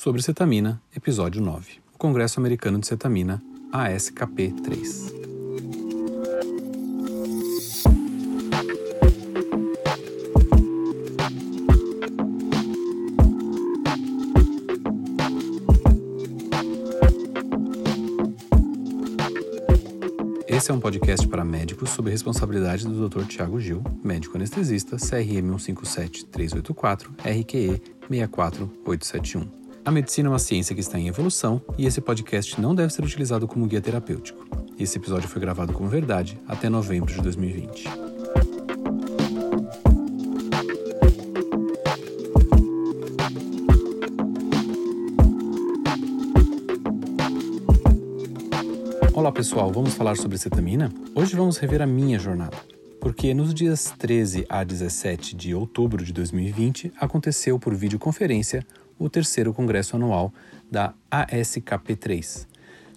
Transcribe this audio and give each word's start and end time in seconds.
sobre 0.00 0.22
cetamina, 0.22 0.80
episódio 0.96 1.42
9. 1.42 1.72
O 1.94 1.98
Congresso 1.98 2.40
Americano 2.40 2.78
de 2.78 2.86
Cetamina, 2.86 3.42
ASKP 3.70 4.50
3. 4.64 5.12
Esse 20.48 20.70
é 20.70 20.74
um 20.74 20.80
podcast 20.80 21.28
para 21.28 21.44
médicos 21.44 21.90
sob 21.90 22.10
responsabilidade 22.10 22.88
do 22.88 23.06
Dr. 23.06 23.26
Tiago 23.26 23.60
Gil, 23.60 23.84
médico 24.02 24.38
anestesista, 24.38 24.96
CRM 24.96 25.58
157384, 25.58 27.12
RQE 27.22 27.82
64871. 28.08 29.59
A 29.90 29.92
medicina 29.92 30.28
é 30.28 30.30
uma 30.30 30.38
ciência 30.38 30.72
que 30.72 30.80
está 30.80 31.00
em 31.00 31.08
evolução 31.08 31.60
e 31.76 31.84
esse 31.84 32.00
podcast 32.00 32.60
não 32.60 32.76
deve 32.76 32.92
ser 32.92 33.04
utilizado 33.04 33.48
como 33.48 33.66
guia 33.66 33.80
terapêutico. 33.80 34.46
Esse 34.78 34.98
episódio 34.98 35.28
foi 35.28 35.40
gravado 35.40 35.72
como 35.72 35.88
verdade 35.88 36.38
até 36.46 36.68
novembro 36.68 37.12
de 37.12 37.20
2020. 37.20 37.88
Olá 49.12 49.32
pessoal, 49.32 49.72
vamos 49.72 49.94
falar 49.94 50.16
sobre 50.16 50.38
cetamina? 50.38 50.92
Hoje 51.16 51.34
vamos 51.34 51.58
rever 51.58 51.82
a 51.82 51.86
minha 51.86 52.16
jornada. 52.16 52.56
Porque 53.00 53.34
nos 53.34 53.52
dias 53.52 53.92
13 53.98 54.46
a 54.48 54.62
17 54.62 55.34
de 55.34 55.52
outubro 55.52 56.04
de 56.04 56.12
2020 56.12 56.92
aconteceu 57.00 57.58
por 57.58 57.74
videoconferência 57.74 58.64
o 59.00 59.08
terceiro 59.08 59.52
congresso 59.52 59.96
anual 59.96 60.32
da 60.70 60.94
ASKP3, 61.10 62.46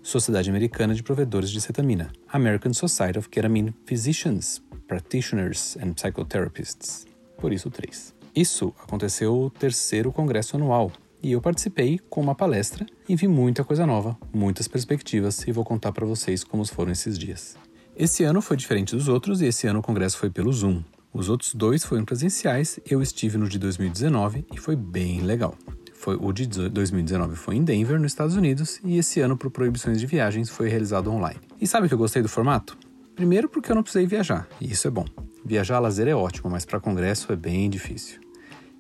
Sociedade 0.04 0.50
Americana 0.50 0.94
de 0.94 1.02
Provedores 1.02 1.50
de 1.50 1.62
Cetamina, 1.62 2.12
American 2.28 2.74
Society 2.74 3.18
of 3.18 3.30
Ketamine 3.30 3.74
Physicians, 3.86 4.62
Practitioners 4.86 5.78
and 5.78 5.94
Psychotherapists, 5.94 7.06
por 7.38 7.54
isso 7.54 7.72
três. 7.72 8.14
Isso 8.36 8.74
aconteceu 8.84 9.34
o 9.34 9.50
terceiro 9.50 10.12
congresso 10.12 10.58
anual 10.58 10.92
e 11.22 11.32
eu 11.32 11.40
participei 11.40 12.00
com 12.10 12.20
uma 12.20 12.36
palestra 12.36 12.86
e 13.08 13.16
vi 13.16 13.30
muita 13.30 13.64
coisa 13.64 13.86
nova, 13.86 14.18
muitas 14.34 14.68
perspectivas 14.68 15.48
e 15.48 15.54
vou 15.54 15.64
contar 15.64 15.94
para 15.94 16.06
vocês 16.06 16.44
como 16.44 16.66
foram 16.66 16.92
esses 16.92 17.18
dias. 17.18 17.56
Esse 17.96 18.26
ano 18.26 18.42
foi 18.42 18.58
diferente 18.58 18.94
dos 18.96 19.08
outros 19.08 19.42
e 19.42 19.46
esse 19.46 19.68
ano 19.68 19.80
o 19.80 19.84
congresso 19.84 20.18
foi 20.18 20.30
pelo 20.30 20.52
Zoom. 20.52 20.84
Os 21.14 21.30
outros 21.30 21.54
dois 21.54 21.86
foram 21.86 22.04
presenciais, 22.04 22.80
eu 22.90 23.02
estive 23.02 23.38
no 23.38 23.48
de 23.48 23.60
2019 23.60 24.46
e 24.52 24.58
foi 24.58 24.76
bem 24.76 25.22
legal. 25.22 25.56
Foi, 26.04 26.18
o 26.20 26.34
de 26.34 26.46
2019 26.48 27.38
foi 27.38 27.56
em 27.56 27.64
Denver, 27.64 27.98
nos 27.98 28.12
Estados 28.12 28.36
Unidos, 28.36 28.78
e 28.84 28.98
esse 28.98 29.22
ano, 29.22 29.38
por 29.38 29.50
proibições 29.50 30.02
de 30.02 30.06
viagens, 30.06 30.50
foi 30.50 30.68
realizado 30.68 31.10
online. 31.10 31.40
E 31.62 31.66
sabe 31.66 31.88
que 31.88 31.94
eu 31.94 31.98
gostei 31.98 32.22
do 32.22 32.28
formato? 32.28 32.78
Primeiro, 33.16 33.48
porque 33.48 33.72
eu 33.72 33.76
não 33.76 33.84
precisei 33.84 34.06
viajar, 34.06 34.46
e 34.60 34.70
isso 34.70 34.86
é 34.86 34.92
bom. 34.92 35.06
Viajar 35.46 35.78
a 35.78 35.80
lazer 35.80 36.10
é 36.10 36.14
ótimo, 36.14 36.50
mas 36.50 36.66
para 36.66 36.78
congresso 36.82 37.32
é 37.32 37.38
bem 37.38 37.70
difícil. 37.70 38.20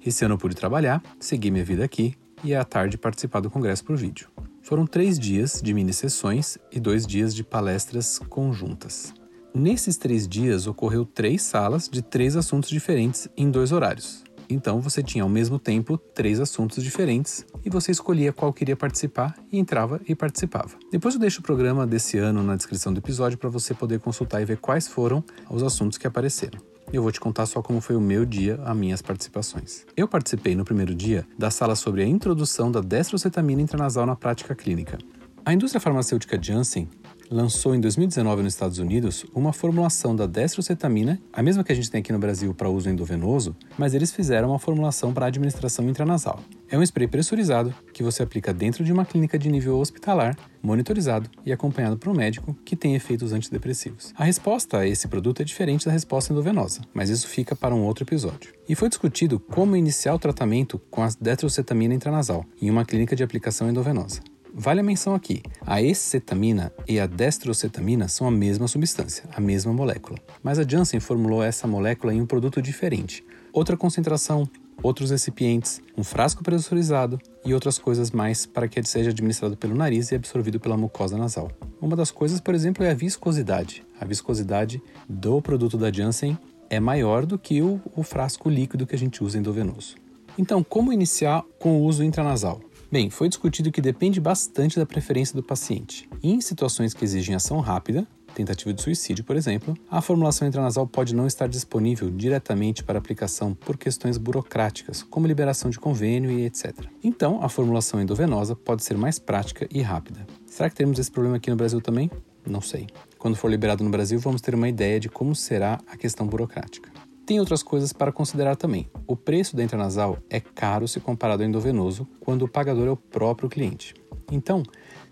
Esse 0.06 0.26
ano 0.26 0.34
eu 0.34 0.38
pude 0.38 0.54
trabalhar, 0.54 1.02
seguir 1.18 1.50
minha 1.50 1.64
vida 1.64 1.86
aqui 1.86 2.14
e 2.44 2.54
à 2.54 2.66
tarde 2.66 2.98
participar 2.98 3.40
do 3.40 3.50
congresso 3.50 3.86
por 3.86 3.96
vídeo. 3.96 4.28
Foram 4.62 4.86
três 4.86 5.18
dias 5.18 5.62
de 5.64 5.74
mini 5.74 5.94
sessões 5.94 6.58
e 6.74 6.78
dois 6.78 7.08
dias 7.08 7.34
de 7.34 7.42
palestras 7.42 8.20
conjuntas. 8.20 9.14
Nesses 9.56 9.96
três 9.96 10.28
dias 10.28 10.68
ocorreu 10.68 11.06
três 11.06 11.42
salas 11.42 11.88
de 11.88 12.02
três 12.02 12.36
assuntos 12.36 12.70
diferentes 12.70 13.30
em 13.38 13.50
dois 13.50 13.72
horários. 13.72 14.26
Então 14.54 14.80
você 14.80 15.02
tinha 15.02 15.23
ao 15.23 15.30
mesmo 15.30 15.58
tempo 15.58 15.98
três 15.98 16.40
assuntos 16.40 16.84
diferentes 16.84 17.46
e 17.66 17.70
você 17.70 17.92
escolhia 17.92 18.32
qual 18.32 18.54
queria 18.54 18.76
participar 18.76 19.36
e 19.52 19.58
entrava 19.58 20.00
e 20.08 20.16
participava. 20.16 20.70
Depois 20.92 21.16
eu 21.16 21.20
deixo 21.20 21.40
o 21.40 21.44
programa 21.44 21.88
desse 21.88 22.18
ano 22.18 22.44
na 22.44 22.56
descrição 22.56 22.94
do 22.94 23.00
episódio 23.00 23.38
para 23.38 23.50
você 23.50 23.74
poder 23.74 24.00
consultar 24.00 24.42
e 24.42 24.46
ver 24.46 24.58
quais 24.58 24.88
foram 24.88 25.24
os 25.50 25.64
assuntos 25.64 25.98
que 25.98 26.06
apareceram. 26.06 26.59
Eu 26.91 27.02
vou 27.02 27.12
te 27.12 27.19
contar 27.19 27.47
só 27.47 27.62
como 27.62 27.81
foi 27.81 27.96
o 27.96 28.02
meu 28.02 28.24
dia, 28.25 28.59
as 28.64 28.78
minhas 28.78 29.02
participações. 29.02 29.86
Eu 29.97 30.08
participei 30.08 30.56
no 30.56 30.64
primeiro 30.64 30.94
dia 30.94 31.25
da 31.38 31.50
sala 31.50 31.75
sobre 31.75 32.03
a 32.03 32.06
introdução 32.06 32.72
da 32.72 32.81
destrocetamina 32.81 33.62
intranasal 33.62 34.06
na 34.06 34.16
prática 34.16 34.53
clínica. 34.53 35.00
A 35.46 35.53
indústria 35.53 35.81
farmacêutica 35.81 36.40
Janssen 36.41 36.88
lançou 37.34 37.74
em 37.74 37.80
2019 37.80 38.44
nos 38.44 38.54
Estados 38.54 38.78
Unidos 38.78 39.26
uma 39.34 39.52
formulação 39.52 40.16
da 40.16 40.28
destrocetamina, 40.28 41.20
a 41.34 41.42
mesma 41.42 41.64
que 41.64 41.72
a 41.72 41.76
gente 41.76 41.90
tem 41.90 42.00
aqui 42.00 42.14
no 42.14 42.20
Brasil 42.20 42.54
para 42.54 42.70
uso 42.70 42.88
endovenoso, 42.88 43.56
mas 43.76 43.96
eles 43.96 44.12
fizeram 44.12 44.50
uma 44.50 44.60
formulação 44.60 45.12
para 45.12 45.26
administração 45.26 45.90
intranasal. 45.90 46.40
É 46.70 46.78
um 46.78 46.84
spray 46.84 47.08
pressurizado 47.08 47.74
que 47.92 48.04
você 48.04 48.22
aplica 48.22 48.54
dentro 48.54 48.84
de 48.84 48.94
uma 48.94 49.04
clínica 49.04 49.38
de 49.38 49.50
nível 49.50 49.80
hospitalar, 49.80 50.38
monitorizado 50.62 51.30
e 51.46 51.52
acompanhado 51.52 51.98
por 51.98 52.10
um 52.10 52.16
médico 52.16 52.56
que 52.64 52.76
tem 52.76 52.96
efeitos 52.96 53.34
antidepressivos. 53.34 54.14
A 54.16 54.24
resposta 54.24 54.80
a 54.80 54.88
esse 54.88 55.08
produto 55.08 55.42
é 55.42 55.46
diferente 55.46 55.86
da 55.86 55.92
resposta 55.92 56.32
endovenosa, 56.32 56.82
mas 56.94 57.10
isso 57.10 57.28
fica 57.28 57.56
para 57.56 57.74
um 57.74 57.84
outro 57.84 58.04
episódio. 58.04 58.54
E 58.70 58.76
foi 58.76 58.90
discutido 58.90 59.40
como 59.40 59.76
iniciar 59.76 60.14
o 60.14 60.20
tratamento 60.20 60.80
com 60.90 61.02
a 61.02 61.10
destrocetamina 61.20 61.96
intranasal 61.96 62.46
em 62.62 62.70
uma 62.70 62.86
clínica 62.86 63.16
de 63.16 63.24
aplicação 63.24 63.70
endovenosa. 63.70 64.22
Vale 64.53 64.81
a 64.81 64.84
menção 64.84 65.16
aqui: 65.16 65.41
a 65.66 65.81
escetamina 65.81 66.72
e 66.88 67.00
a 67.00 67.08
destrocetamina 67.08 68.08
são 68.08 68.28
a 68.28 68.31
mesma 68.31 68.68
substância, 68.68 69.24
a 69.36 69.41
mesma 69.41 69.74
molécula. 69.74 70.19
Mas 70.44 70.59
a 70.59 70.64
Janssen 70.64 71.00
formulou 71.00 71.41
essa 71.41 71.68
molécula 71.68 72.14
em 72.14 72.22
um 72.22 72.25
produto 72.28 72.62
diferente, 72.62 73.25
outra 73.52 73.75
concentração, 73.75 74.47
outros 74.84 75.09
recipientes, 75.09 75.81
um 75.97 76.03
frasco 76.03 76.44
pressurizado 76.44 77.19
e 77.44 77.52
outras 77.52 77.80
coisas 77.80 78.12
mais 78.12 78.46
para 78.46 78.68
que 78.68 78.80
ele 78.80 78.88
seja 78.88 79.09
administrado 79.09 79.58
pelo 79.58 79.74
nariz 79.74 80.12
e 80.12 80.16
absorvido 80.16 80.59
pela 80.59 80.78
mucosa 80.78 81.18
nasal. 81.18 81.50
Uma 81.81 81.96
das 81.96 82.12
coisas, 82.12 82.40
por 82.40 82.53
exemplo, 82.53 82.85
é 82.85 82.91
a 82.91 82.96
viscosidade. 82.96 83.84
A 84.00 84.06
viscosidade 84.06 84.80
do 85.09 85.41
produto 85.41 85.78
da 85.78 85.91
Janssen 85.91 86.38
é 86.70 86.80
maior 86.80 87.25
do 87.25 87.40
que 87.40 87.62
o, 87.62 87.81
o 87.96 88.03
frasco 88.03 88.50
líquido 88.50 88.85
que 88.85 88.96
a 88.96 89.00
gente 89.00 89.24
usa 89.24 89.38
endovenoso. 89.40 89.96
Então, 90.38 90.64
como 90.64 90.94
iniciar 90.94 91.44
com 91.59 91.80
o 91.80 91.85
uso 91.85 92.03
intranasal? 92.03 92.59
Bem, 92.94 93.09
foi 93.09 93.28
discutido 93.28 93.72
que 93.72 93.81
depende 93.81 94.22
bastante 94.22 94.78
da 94.78 94.86
preferência 94.86 95.36
do 95.36 95.42
paciente. 95.42 96.08
Em 96.22 96.40
situações 96.40 96.94
que 96.94 97.04
exigem 97.04 97.34
ação 97.34 97.59
rápida, 97.59 98.06
tentativa 98.36 98.72
de 98.72 98.80
suicídio, 98.84 99.24
por 99.24 99.36
exemplo, 99.36 99.76
a 99.90 100.00
formulação 100.00 100.48
intranasal 100.48 100.86
pode 100.86 101.16
não 101.16 101.26
estar 101.26 101.48
disponível 101.48 102.12
diretamente 102.12 102.84
para 102.84 103.00
aplicação 103.00 103.56
por 103.56 103.78
questões 103.78 104.20
burocráticas, 104.20 105.02
como 105.02 105.26
liberação 105.26 105.72
de 105.72 105.80
convênio 105.80 106.30
e 106.30 106.46
etc. 106.46 106.86
Então, 107.03 107.44
a 107.44 107.50
formulação 107.50 108.00
endovenosa 108.00 108.56
pode 108.56 108.84
ser 108.84 108.96
mais 108.96 109.18
prática 109.18 109.68
e 109.72 109.82
rápida. 109.82 110.28
Será 110.46 110.70
que 110.70 110.76
temos 110.76 111.00
esse 111.00 111.09
problema 111.09 111.38
aqui 111.38 111.50
no 111.50 111.56
Brasil 111.56 111.82
também? 111.82 112.12
Não 112.46 112.62
sei. 112.62 112.86
Quando 113.18 113.36
for 113.36 113.50
liberado 113.50 113.84
no 113.84 113.90
Brasil, 113.90 114.20
vamos 114.20 114.40
ter 114.40 114.53
uma 114.53 114.70
ideia 114.70 115.00
de 115.00 115.09
como 115.09 115.34
será 115.34 115.80
a 115.88 115.98
questão 115.98 116.28
burocrática. 116.28 116.93
Tem 117.25 117.39
outras 117.39 117.63
coisas 117.63 117.94
para 117.94 118.11
considerar 118.11 118.57
também. 118.57 118.89
O 119.07 119.16
preço 119.16 119.56
da 119.56 119.63
intranasal 119.63 120.17
é 120.29 120.41
caro 120.41 120.88
se 120.88 121.00
comparado 121.00 121.41
ao 121.41 121.47
endovenoso, 121.47 122.06
quando 122.19 122.44
o 122.44 122.47
pagador 122.50 122.88
é 122.88 122.91
o 122.91 122.97
próprio 122.97 123.50
cliente. 123.50 123.94
Então, 124.29 124.61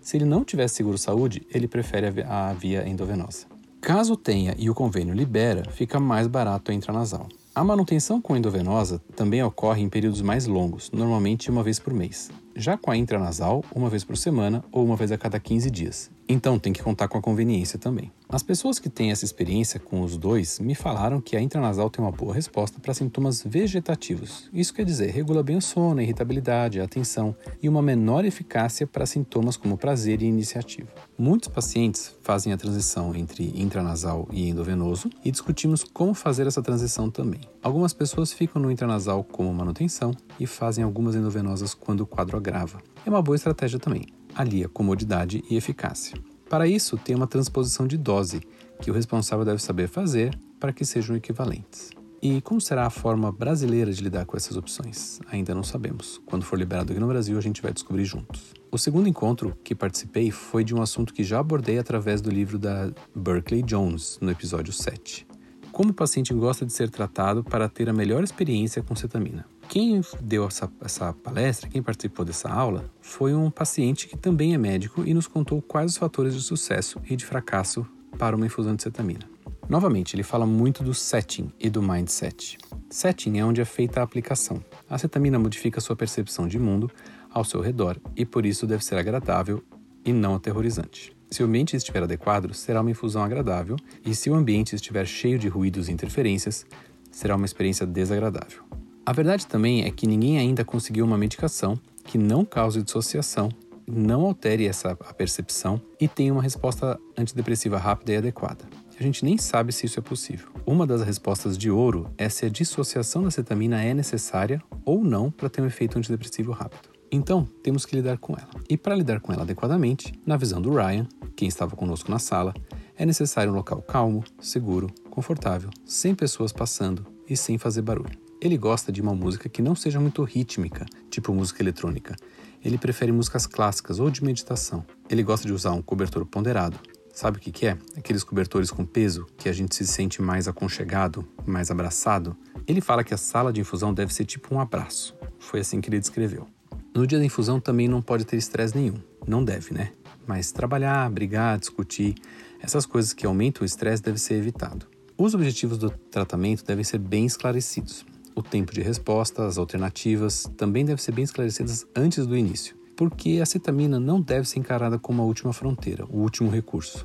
se 0.00 0.18
ele 0.18 0.24
não 0.26 0.44
tiver 0.44 0.68
seguro-saúde, 0.68 1.46
ele 1.52 1.66
prefere 1.66 2.22
a 2.28 2.52
via 2.52 2.86
endovenosa. 2.86 3.46
Caso 3.80 4.16
tenha 4.16 4.54
e 4.58 4.68
o 4.68 4.74
convênio 4.74 5.14
libera, 5.14 5.68
fica 5.70 5.98
mais 5.98 6.26
barato 6.26 6.70
a 6.70 6.74
intranasal. 6.74 7.28
A 7.54 7.64
manutenção 7.64 8.20
com 8.20 8.36
endovenosa 8.36 9.00
também 9.16 9.42
ocorre 9.42 9.82
em 9.82 9.88
períodos 9.88 10.22
mais 10.22 10.46
longos, 10.46 10.90
normalmente 10.92 11.50
uma 11.50 11.62
vez 11.62 11.78
por 11.78 11.92
mês. 11.92 12.30
Já 12.54 12.76
com 12.76 12.90
a 12.90 12.96
intranasal, 12.96 13.64
uma 13.74 13.90
vez 13.90 14.04
por 14.04 14.16
semana 14.16 14.64
ou 14.70 14.84
uma 14.84 14.96
vez 14.96 15.12
a 15.12 15.18
cada 15.18 15.40
15 15.40 15.70
dias. 15.70 16.10
Então 16.32 16.58
tem 16.58 16.72
que 16.72 16.82
contar 16.82 17.08
com 17.08 17.18
a 17.18 17.20
conveniência 17.20 17.78
também. 17.78 18.10
As 18.26 18.42
pessoas 18.42 18.78
que 18.78 18.88
têm 18.88 19.10
essa 19.10 19.22
experiência 19.22 19.78
com 19.78 20.00
os 20.00 20.16
dois 20.16 20.58
me 20.58 20.74
falaram 20.74 21.20
que 21.20 21.36
a 21.36 21.40
intranasal 21.42 21.90
tem 21.90 22.02
uma 22.02 22.10
boa 22.10 22.32
resposta 22.34 22.80
para 22.80 22.94
sintomas 22.94 23.42
vegetativos. 23.44 24.48
Isso 24.50 24.72
quer 24.72 24.86
dizer, 24.86 25.10
regula 25.10 25.42
bem 25.42 25.58
o 25.58 25.60
sono, 25.60 26.00
a 26.00 26.02
irritabilidade, 26.02 26.80
a 26.80 26.84
atenção 26.84 27.36
e 27.62 27.68
uma 27.68 27.82
menor 27.82 28.24
eficácia 28.24 28.86
para 28.86 29.04
sintomas 29.04 29.58
como 29.58 29.76
prazer 29.76 30.22
e 30.22 30.24
iniciativa. 30.24 30.88
Muitos 31.18 31.48
pacientes 31.48 32.16
fazem 32.22 32.50
a 32.50 32.56
transição 32.56 33.14
entre 33.14 33.52
intranasal 33.54 34.26
e 34.32 34.48
endovenoso 34.48 35.10
e 35.22 35.30
discutimos 35.30 35.84
como 35.84 36.14
fazer 36.14 36.46
essa 36.46 36.62
transição 36.62 37.10
também. 37.10 37.42
Algumas 37.62 37.92
pessoas 37.92 38.32
ficam 38.32 38.62
no 38.62 38.70
intranasal 38.70 39.22
como 39.22 39.52
manutenção 39.52 40.12
e 40.40 40.46
fazem 40.46 40.82
algumas 40.82 41.14
endovenosas 41.14 41.74
quando 41.74 42.00
o 42.00 42.06
quadro 42.06 42.38
agrava. 42.38 42.80
É 43.04 43.10
uma 43.10 43.20
boa 43.20 43.36
estratégia 43.36 43.78
também 43.78 44.06
alia 44.34 44.68
comodidade 44.68 45.42
e 45.48 45.56
eficácia. 45.56 46.16
Para 46.52 46.66
isso, 46.66 46.98
tem 46.98 47.16
uma 47.16 47.26
transposição 47.26 47.86
de 47.86 47.96
dose, 47.96 48.42
que 48.82 48.90
o 48.90 48.94
responsável 48.94 49.42
deve 49.42 49.62
saber 49.62 49.88
fazer 49.88 50.38
para 50.60 50.70
que 50.70 50.84
sejam 50.84 51.16
equivalentes. 51.16 51.88
E 52.20 52.42
como 52.42 52.60
será 52.60 52.84
a 52.84 52.90
forma 52.90 53.32
brasileira 53.32 53.90
de 53.90 54.02
lidar 54.02 54.26
com 54.26 54.36
essas 54.36 54.54
opções? 54.54 55.18
Ainda 55.28 55.54
não 55.54 55.62
sabemos. 55.62 56.20
Quando 56.26 56.44
for 56.44 56.58
liberado 56.58 56.92
aqui 56.92 57.00
no 57.00 57.06
Brasil, 57.06 57.38
a 57.38 57.40
gente 57.40 57.62
vai 57.62 57.72
descobrir 57.72 58.04
juntos. 58.04 58.52
O 58.70 58.76
segundo 58.76 59.08
encontro 59.08 59.56
que 59.64 59.74
participei 59.74 60.30
foi 60.30 60.62
de 60.62 60.74
um 60.74 60.82
assunto 60.82 61.14
que 61.14 61.24
já 61.24 61.38
abordei 61.38 61.78
através 61.78 62.20
do 62.20 62.28
livro 62.28 62.58
da 62.58 62.92
Berkeley 63.16 63.62
Jones, 63.62 64.18
no 64.20 64.30
episódio 64.30 64.74
7. 64.74 65.26
Como 65.72 65.92
o 65.92 65.94
paciente 65.94 66.34
gosta 66.34 66.66
de 66.66 66.72
ser 66.74 66.90
tratado 66.90 67.42
para 67.42 67.66
ter 67.66 67.88
a 67.88 67.94
melhor 67.94 68.22
experiência 68.22 68.82
com 68.82 68.94
cetamina. 68.94 69.46
Quem 69.68 70.00
deu 70.20 70.46
essa, 70.46 70.70
essa 70.80 71.12
palestra, 71.12 71.68
quem 71.68 71.82
participou 71.82 72.24
dessa 72.24 72.48
aula, 72.48 72.90
foi 73.00 73.34
um 73.34 73.50
paciente 73.50 74.06
que 74.06 74.16
também 74.16 74.54
é 74.54 74.58
médico 74.58 75.02
e 75.06 75.14
nos 75.14 75.26
contou 75.26 75.62
quais 75.62 75.92
os 75.92 75.96
fatores 75.96 76.34
de 76.34 76.42
sucesso 76.42 77.00
e 77.08 77.16
de 77.16 77.24
fracasso 77.24 77.86
para 78.18 78.36
uma 78.36 78.46
infusão 78.46 78.74
de 78.74 78.82
cetamina. 78.82 79.20
Novamente, 79.68 80.14
ele 80.14 80.22
fala 80.22 80.44
muito 80.44 80.82
do 80.82 80.92
setting 80.92 81.50
e 81.58 81.70
do 81.70 81.82
mindset. 81.82 82.58
Setting 82.90 83.38
é 83.38 83.44
onde 83.44 83.60
é 83.60 83.64
feita 83.64 84.00
a 84.00 84.02
aplicação. 84.02 84.62
A 84.90 84.98
cetamina 84.98 85.38
modifica 85.38 85.80
sua 85.80 85.96
percepção 85.96 86.46
de 86.46 86.58
mundo 86.58 86.90
ao 87.30 87.44
seu 87.44 87.60
redor 87.60 87.98
e 88.14 88.26
por 88.26 88.44
isso 88.44 88.66
deve 88.66 88.84
ser 88.84 88.96
agradável 88.96 89.62
e 90.04 90.12
não 90.12 90.34
aterrorizante. 90.34 91.16
Se 91.30 91.42
o 91.42 91.46
ambiente 91.46 91.74
estiver 91.74 92.02
adequado, 92.02 92.52
será 92.52 92.82
uma 92.82 92.90
infusão 92.90 93.22
agradável, 93.22 93.76
e 94.04 94.14
se 94.14 94.28
o 94.28 94.34
ambiente 94.34 94.74
estiver 94.74 95.06
cheio 95.06 95.38
de 95.38 95.48
ruídos 95.48 95.88
e 95.88 95.92
interferências, 95.92 96.66
será 97.10 97.36
uma 97.36 97.46
experiência 97.46 97.86
desagradável. 97.86 98.71
A 99.04 99.12
verdade 99.12 99.48
também 99.48 99.84
é 99.84 99.90
que 99.90 100.06
ninguém 100.06 100.38
ainda 100.38 100.64
conseguiu 100.64 101.04
uma 101.04 101.18
medicação 101.18 101.76
que 102.04 102.16
não 102.16 102.44
cause 102.44 102.82
dissociação, 102.82 103.48
não 103.84 104.24
altere 104.24 104.66
essa 104.66 104.94
percepção 104.94 105.80
e 106.00 106.06
tenha 106.06 106.32
uma 106.32 106.42
resposta 106.42 106.98
antidepressiva 107.18 107.78
rápida 107.78 108.12
e 108.12 108.16
adequada. 108.16 108.64
A 108.98 109.02
gente 109.02 109.24
nem 109.24 109.36
sabe 109.36 109.72
se 109.72 109.86
isso 109.86 109.98
é 109.98 110.02
possível. 110.02 110.48
Uma 110.64 110.86
das 110.86 111.02
respostas 111.02 111.58
de 111.58 111.68
ouro 111.68 112.08
é 112.16 112.28
se 112.28 112.46
a 112.46 112.48
dissociação 112.48 113.24
da 113.24 113.30
cetamina 113.32 113.82
é 113.82 113.92
necessária 113.92 114.62
ou 114.84 115.02
não 115.02 115.32
para 115.32 115.48
ter 115.48 115.60
um 115.60 115.66
efeito 115.66 115.98
antidepressivo 115.98 116.52
rápido. 116.52 116.88
Então, 117.10 117.44
temos 117.60 117.84
que 117.84 117.96
lidar 117.96 118.18
com 118.18 118.34
ela. 118.34 118.50
E 118.70 118.76
para 118.76 118.94
lidar 118.94 119.20
com 119.20 119.32
ela 119.32 119.42
adequadamente, 119.42 120.12
na 120.24 120.36
visão 120.36 120.62
do 120.62 120.72
Ryan, 120.72 121.08
quem 121.34 121.48
estava 121.48 121.74
conosco 121.74 122.08
na 122.08 122.20
sala, 122.20 122.54
é 122.96 123.04
necessário 123.04 123.52
um 123.52 123.56
local 123.56 123.82
calmo, 123.82 124.22
seguro, 124.40 124.86
confortável, 125.10 125.70
sem 125.84 126.14
pessoas 126.14 126.52
passando 126.52 127.04
e 127.28 127.36
sem 127.36 127.58
fazer 127.58 127.82
barulho. 127.82 128.31
Ele 128.42 128.58
gosta 128.58 128.90
de 128.90 129.00
uma 129.00 129.14
música 129.14 129.48
que 129.48 129.62
não 129.62 129.76
seja 129.76 130.00
muito 130.00 130.24
rítmica, 130.24 130.84
tipo 131.08 131.32
música 131.32 131.62
eletrônica. 131.62 132.16
Ele 132.64 132.76
prefere 132.76 133.12
músicas 133.12 133.46
clássicas 133.46 134.00
ou 134.00 134.10
de 134.10 134.24
meditação. 134.24 134.84
Ele 135.08 135.22
gosta 135.22 135.46
de 135.46 135.52
usar 135.52 135.70
um 135.70 135.80
cobertor 135.80 136.26
ponderado. 136.26 136.76
Sabe 137.14 137.38
o 137.38 137.40
que, 137.40 137.52
que 137.52 137.66
é? 137.66 137.78
Aqueles 137.96 138.24
cobertores 138.24 138.72
com 138.72 138.84
peso 138.84 139.28
que 139.36 139.48
a 139.48 139.52
gente 139.52 139.76
se 139.76 139.86
sente 139.86 140.20
mais 140.20 140.48
aconchegado, 140.48 141.24
mais 141.46 141.70
abraçado. 141.70 142.36
Ele 142.66 142.80
fala 142.80 143.04
que 143.04 143.14
a 143.14 143.16
sala 143.16 143.52
de 143.52 143.60
infusão 143.60 143.94
deve 143.94 144.12
ser 144.12 144.24
tipo 144.24 144.52
um 144.52 144.58
abraço. 144.58 145.14
Foi 145.38 145.60
assim 145.60 145.80
que 145.80 145.88
ele 145.88 146.00
descreveu. 146.00 146.48
No 146.92 147.06
dia 147.06 147.20
da 147.20 147.24
infusão 147.24 147.60
também 147.60 147.86
não 147.86 148.02
pode 148.02 148.24
ter 148.24 148.38
estresse 148.38 148.76
nenhum. 148.76 148.96
Não 149.24 149.44
deve, 149.44 149.72
né? 149.72 149.92
Mas 150.26 150.50
trabalhar, 150.50 151.08
brigar, 151.10 151.60
discutir, 151.60 152.16
essas 152.60 152.86
coisas 152.86 153.12
que 153.12 153.24
aumentam 153.24 153.62
o 153.62 153.64
estresse 153.64 154.02
deve 154.02 154.18
ser 154.18 154.34
evitado. 154.34 154.84
Os 155.16 155.32
objetivos 155.32 155.78
do 155.78 155.90
tratamento 155.90 156.64
devem 156.64 156.82
ser 156.82 156.98
bem 156.98 157.24
esclarecidos. 157.24 158.04
O 158.34 158.42
tempo 158.42 158.72
de 158.72 158.80
resposta, 158.80 159.46
as 159.46 159.58
alternativas, 159.58 160.50
também 160.56 160.84
devem 160.84 161.02
ser 161.02 161.12
bem 161.12 161.24
esclarecidas 161.24 161.86
antes 161.94 162.26
do 162.26 162.36
início, 162.36 162.74
porque 162.96 163.40
a 163.42 163.46
cetamina 163.46 164.00
não 164.00 164.20
deve 164.20 164.48
ser 164.48 164.58
encarada 164.58 164.98
como 164.98 165.20
a 165.20 165.24
última 165.24 165.52
fronteira, 165.52 166.06
o 166.06 166.18
último 166.18 166.50
recurso. 166.50 167.04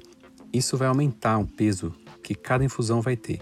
Isso 0.53 0.77
vai 0.77 0.87
aumentar 0.87 1.37
o 1.37 1.45
peso 1.45 1.93
que 2.23 2.33
cada 2.33 2.63
infusão 2.63 3.01
vai 3.01 3.17
ter 3.17 3.41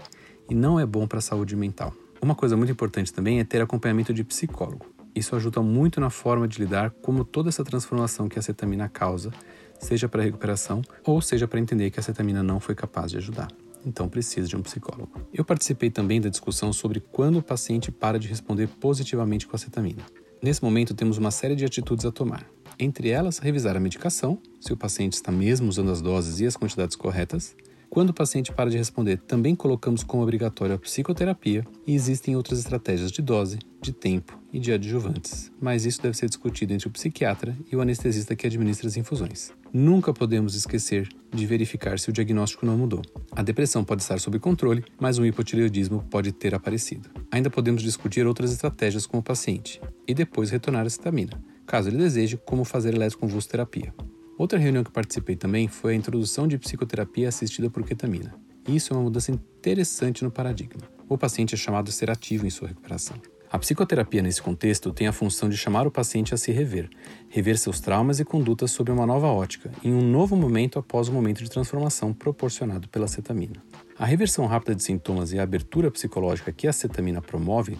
e 0.50 0.54
não 0.54 0.80
é 0.80 0.84
bom 0.84 1.06
para 1.06 1.18
a 1.18 1.22
saúde 1.22 1.54
mental. 1.54 1.92
Uma 2.20 2.34
coisa 2.34 2.56
muito 2.56 2.72
importante 2.72 3.12
também 3.12 3.38
é 3.38 3.44
ter 3.44 3.62
acompanhamento 3.62 4.12
de 4.12 4.24
psicólogo. 4.24 4.86
Isso 5.14 5.36
ajuda 5.36 5.62
muito 5.62 6.00
na 6.00 6.10
forma 6.10 6.48
de 6.48 6.58
lidar 6.58 6.90
como 7.02 7.24
toda 7.24 7.48
essa 7.48 7.64
transformação 7.64 8.28
que 8.28 8.38
a 8.38 8.42
cetamina 8.42 8.88
causa, 8.88 9.30
seja 9.78 10.08
para 10.08 10.22
recuperação 10.22 10.82
ou 11.04 11.20
seja 11.20 11.46
para 11.46 11.60
entender 11.60 11.90
que 11.90 12.00
a 12.00 12.02
cetamina 12.02 12.42
não 12.42 12.58
foi 12.58 12.74
capaz 12.74 13.12
de 13.12 13.18
ajudar. 13.18 13.48
Então 13.86 14.08
precisa 14.08 14.48
de 14.48 14.56
um 14.56 14.62
psicólogo. 14.62 15.12
Eu 15.32 15.44
participei 15.44 15.90
também 15.90 16.20
da 16.20 16.28
discussão 16.28 16.72
sobre 16.72 16.98
quando 16.98 17.38
o 17.38 17.42
paciente 17.42 17.92
para 17.92 18.18
de 18.18 18.26
responder 18.26 18.66
positivamente 18.66 19.46
com 19.46 19.54
a 19.54 19.58
cetamina. 19.58 20.02
Nesse 20.42 20.62
momento 20.62 20.92
temos 20.92 21.16
uma 21.16 21.30
série 21.30 21.54
de 21.54 21.64
atitudes 21.64 22.04
a 22.04 22.10
tomar. 22.10 22.44
Entre 22.78 23.08
elas, 23.08 23.38
revisar 23.38 23.76
a 23.76 23.80
medicação, 23.80 24.38
se 24.60 24.72
o 24.72 24.76
paciente 24.76 25.14
está 25.14 25.32
mesmo 25.32 25.68
usando 25.68 25.90
as 25.90 26.02
doses 26.02 26.40
e 26.40 26.46
as 26.46 26.56
quantidades 26.56 26.96
corretas, 26.96 27.56
quando 27.88 28.10
o 28.10 28.14
paciente 28.14 28.52
para 28.52 28.68
de 28.68 28.76
responder, 28.76 29.18
também 29.18 29.54
colocamos 29.54 30.02
como 30.02 30.22
obrigatório 30.22 30.74
a 30.74 30.78
psicoterapia 30.78 31.64
e 31.86 31.94
existem 31.94 32.36
outras 32.36 32.58
estratégias 32.58 33.10
de 33.10 33.22
dose, 33.22 33.58
de 33.80 33.92
tempo 33.92 34.38
e 34.52 34.58
de 34.58 34.72
adjuvantes, 34.72 35.50
mas 35.60 35.86
isso 35.86 36.02
deve 36.02 36.16
ser 36.16 36.28
discutido 36.28 36.74
entre 36.74 36.88
o 36.88 36.90
psiquiatra 36.90 37.56
e 37.70 37.76
o 37.76 37.80
anestesista 37.80 38.36
que 38.36 38.46
administra 38.46 38.88
as 38.88 38.96
infusões. 38.96 39.52
Nunca 39.72 40.12
podemos 40.12 40.54
esquecer 40.54 41.08
de 41.32 41.46
verificar 41.46 41.98
se 41.98 42.08
o 42.08 42.12
diagnóstico 42.12 42.64
não 42.64 42.78
mudou. 42.78 43.02
A 43.32 43.42
depressão 43.42 43.84
pode 43.84 44.02
estar 44.02 44.18
sob 44.18 44.38
controle, 44.38 44.84
mas 44.98 45.18
um 45.18 45.24
hipotireoidismo 45.24 46.04
pode 46.10 46.32
ter 46.32 46.54
aparecido. 46.54 47.10
Ainda 47.30 47.50
podemos 47.50 47.82
discutir 47.82 48.26
outras 48.26 48.52
estratégias 48.52 49.06
com 49.06 49.18
o 49.18 49.22
paciente 49.22 49.80
e 50.06 50.14
depois 50.14 50.50
retornar 50.50 50.86
a 50.86 50.90
cetamina, 50.90 51.42
caso 51.66 51.88
ele 51.88 51.98
deseje, 51.98 52.38
como 52.44 52.64
fazer 52.64 52.94
eletroconvulsoterapia. 52.94 53.92
Outra 54.38 54.58
reunião 54.58 54.84
que 54.84 54.92
participei 54.92 55.34
também 55.34 55.66
foi 55.66 55.94
a 55.94 55.96
introdução 55.96 56.46
de 56.46 56.58
psicoterapia 56.58 57.28
assistida 57.28 57.70
por 57.70 57.82
ketamina. 57.84 58.34
Isso 58.68 58.92
é 58.92 58.96
uma 58.96 59.04
mudança 59.04 59.30
interessante 59.30 60.24
no 60.24 60.30
paradigma. 60.30 60.82
O 61.08 61.16
paciente 61.16 61.54
é 61.54 61.58
chamado 61.58 61.88
a 61.88 61.92
ser 61.92 62.10
ativo 62.10 62.46
em 62.46 62.50
sua 62.50 62.68
recuperação. 62.68 63.16
A 63.56 63.58
psicoterapia, 63.58 64.20
nesse 64.20 64.42
contexto, 64.42 64.92
tem 64.92 65.06
a 65.06 65.14
função 65.14 65.48
de 65.48 65.56
chamar 65.56 65.86
o 65.86 65.90
paciente 65.90 66.34
a 66.34 66.36
se 66.36 66.52
rever, 66.52 66.90
rever 67.30 67.56
seus 67.56 67.80
traumas 67.80 68.20
e 68.20 68.24
condutas 68.24 68.70
sob 68.70 68.90
uma 68.90 69.06
nova 69.06 69.28
ótica, 69.28 69.72
em 69.82 69.94
um 69.94 70.02
novo 70.02 70.36
momento 70.36 70.78
após 70.78 71.08
o 71.08 71.12
momento 71.14 71.42
de 71.42 71.48
transformação 71.48 72.12
proporcionado 72.12 72.86
pela 72.88 73.08
cetamina. 73.08 73.54
A 73.98 74.04
reversão 74.04 74.44
rápida 74.44 74.74
de 74.74 74.82
sintomas 74.82 75.32
e 75.32 75.38
a 75.38 75.42
abertura 75.42 75.90
psicológica 75.90 76.52
que 76.52 76.68
a 76.68 76.72
cetamina 76.72 77.22
promove 77.22 77.78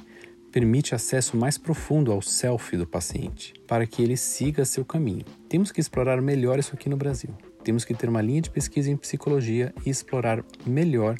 permite 0.50 0.94
acesso 0.94 1.36
mais 1.36 1.58
profundo 1.58 2.10
ao 2.10 2.22
self 2.22 2.74
do 2.74 2.86
paciente, 2.86 3.52
para 3.66 3.86
que 3.86 4.02
ele 4.02 4.16
siga 4.16 4.64
seu 4.64 4.82
caminho. 4.82 5.26
Temos 5.46 5.70
que 5.70 5.78
explorar 5.78 6.22
melhor 6.22 6.58
isso 6.58 6.74
aqui 6.74 6.88
no 6.88 6.96
Brasil. 6.96 7.34
Temos 7.62 7.84
que 7.84 7.92
ter 7.92 8.08
uma 8.08 8.22
linha 8.22 8.40
de 8.40 8.48
pesquisa 8.48 8.90
em 8.90 8.96
psicologia 8.96 9.74
e 9.84 9.90
explorar 9.90 10.42
melhor 10.64 11.16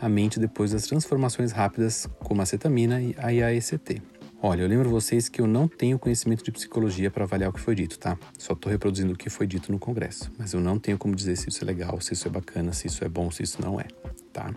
a 0.00 0.08
mente 0.08 0.38
depois 0.38 0.72
das 0.72 0.84
transformações 0.84 1.52
rápidas 1.52 2.08
como 2.20 2.42
a 2.42 2.46
cetamina 2.46 3.00
e 3.00 3.14
a 3.18 3.28
IAECT. 3.30 4.02
Olha, 4.42 4.62
eu 4.62 4.68
lembro 4.68 4.90
vocês 4.90 5.28
que 5.28 5.40
eu 5.40 5.46
não 5.46 5.66
tenho 5.66 5.98
conhecimento 5.98 6.44
de 6.44 6.52
psicologia 6.52 7.10
para 7.10 7.24
avaliar 7.24 7.50
o 7.50 7.52
que 7.52 7.60
foi 7.60 7.74
dito, 7.74 7.98
tá? 7.98 8.18
Só 8.38 8.52
estou 8.52 8.70
reproduzindo 8.70 9.14
o 9.14 9.16
que 9.16 9.30
foi 9.30 9.46
dito 9.46 9.72
no 9.72 9.78
congresso, 9.78 10.30
mas 10.38 10.52
eu 10.52 10.60
não 10.60 10.78
tenho 10.78 10.98
como 10.98 11.14
dizer 11.14 11.36
se 11.36 11.48
isso 11.48 11.64
é 11.64 11.66
legal, 11.66 12.00
se 12.00 12.12
isso 12.12 12.28
é 12.28 12.30
bacana, 12.30 12.72
se 12.72 12.86
isso 12.86 13.02
é 13.04 13.08
bom, 13.08 13.30
se 13.30 13.42
isso 13.42 13.62
não 13.62 13.80
é, 13.80 13.86
tá? 14.32 14.54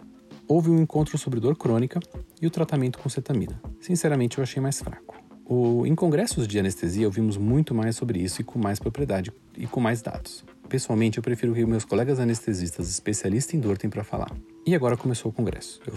houve 0.48 0.69
um 0.69 0.81
encontro 0.81 1.18
sobre 1.18 1.39
dor 1.39 1.56
crônica 1.56 2.00
e 2.42 2.48
o 2.48 2.50
tratamento 2.50 2.98
com 3.00 3.10
cetamina. 3.10 3.60
Sinceramente, 3.81 4.38
eu 4.38 4.44
achei 4.44 4.62
mais 4.62 4.80
fraco. 4.80 5.16
O, 5.45 5.86
em 5.86 5.95
congressos 5.95 6.48
de 6.48 6.60
anestesia, 6.60 7.06
ouvimos 7.06 7.38
muito 7.38 7.75
mais 7.75 7.95
sobre 7.95 8.19
isso 8.19 8.42
e 8.42 8.44
com 8.44 8.57
mais 8.57 8.80
propriedade 8.80 9.31
e 9.57 9.68
com 9.68 9.80
mais 9.80 10.01
dados. 10.01 10.44
Pessoalmente, 10.67 11.17
eu 11.17 11.24
prefiro 11.24 11.53
que 11.53 11.65
meus 11.65 11.86
colegas 11.86 12.19
anestesistas 12.19 12.89
especialistas 12.89 13.53
em 13.53 13.59
dor 13.59 13.77
têm 13.77 13.89
para 13.89 14.03
falar. 14.03 14.31
E 14.65 14.75
agora 14.75 14.97
começou 14.97 15.31
o 15.31 15.33
congresso. 15.33 15.79
Eu 15.88 15.93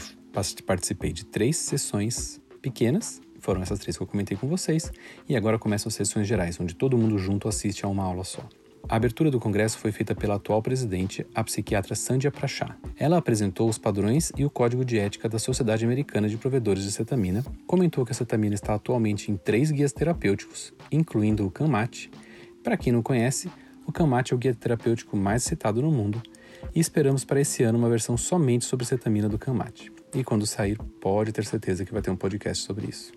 participei 0.64 1.12
de 1.12 1.24
três 1.24 1.56
sessões 1.56 2.40
pequenas, 2.62 3.20
foram 3.40 3.62
essas 3.62 3.78
três 3.78 3.96
que 3.96 4.02
eu 4.02 4.06
comentei 4.06 4.36
com 4.36 4.46
vocês, 4.46 4.92
e 5.28 5.36
agora 5.36 5.58
começam 5.58 5.88
as 5.88 5.94
sessões 5.94 6.26
gerais, 6.26 6.60
onde 6.60 6.74
todo 6.74 6.96
mundo 6.96 7.18
junto 7.18 7.48
assiste 7.48 7.84
a 7.84 7.88
uma 7.88 8.04
aula 8.04 8.22
só. 8.22 8.46
A 8.88 8.96
abertura 8.96 9.30
do 9.30 9.38
congresso 9.38 9.78
foi 9.78 9.92
feita 9.92 10.14
pela 10.14 10.34
atual 10.34 10.62
presidente, 10.62 11.26
a 11.34 11.44
psiquiatra 11.44 11.94
Sandia 11.94 12.30
Prachá. 12.30 12.76
Ela 12.96 13.18
apresentou 13.18 13.68
os 13.68 13.78
padrões 13.78 14.32
e 14.36 14.44
o 14.44 14.50
código 14.50 14.84
de 14.84 14.98
ética 14.98 15.28
da 15.28 15.38
Sociedade 15.38 15.84
Americana 15.84 16.28
de 16.28 16.36
Provedores 16.36 16.82
de 16.82 16.92
Cetamina, 16.92 17.44
comentou 17.66 18.04
que 18.04 18.12
a 18.12 18.14
cetamina 18.14 18.54
está 18.54 18.74
atualmente 18.74 19.30
em 19.30 19.36
três 19.36 19.70
guias 19.70 19.92
terapêuticos, 19.92 20.72
incluindo 20.90 21.46
o 21.46 21.50
CANMAT. 21.50 22.10
Para 22.64 22.76
quem 22.76 22.92
não 22.92 23.02
conhece, 23.02 23.50
o 23.90 23.92
CANMAT 23.92 24.32
é 24.32 24.37
o 24.37 24.38
guia 24.38 24.54
terapêutico 24.54 25.16
mais 25.16 25.42
citado 25.42 25.82
no 25.82 25.90
mundo 25.90 26.23
e 26.73 26.78
esperamos 26.78 27.25
para 27.25 27.40
esse 27.40 27.64
ano 27.64 27.76
uma 27.76 27.88
versão 27.88 28.16
somente 28.16 28.64
sobre 28.64 28.87
cetamina 28.87 29.28
do 29.28 29.37
CANMAT. 29.37 29.90
E 30.14 30.23
quando 30.23 30.47
sair, 30.47 30.78
pode 31.00 31.32
ter 31.32 31.44
certeza 31.44 31.85
que 31.85 31.92
vai 31.92 32.00
ter 32.00 32.11
um 32.11 32.16
podcast 32.16 32.64
sobre 32.64 32.87
isso. 32.88 33.11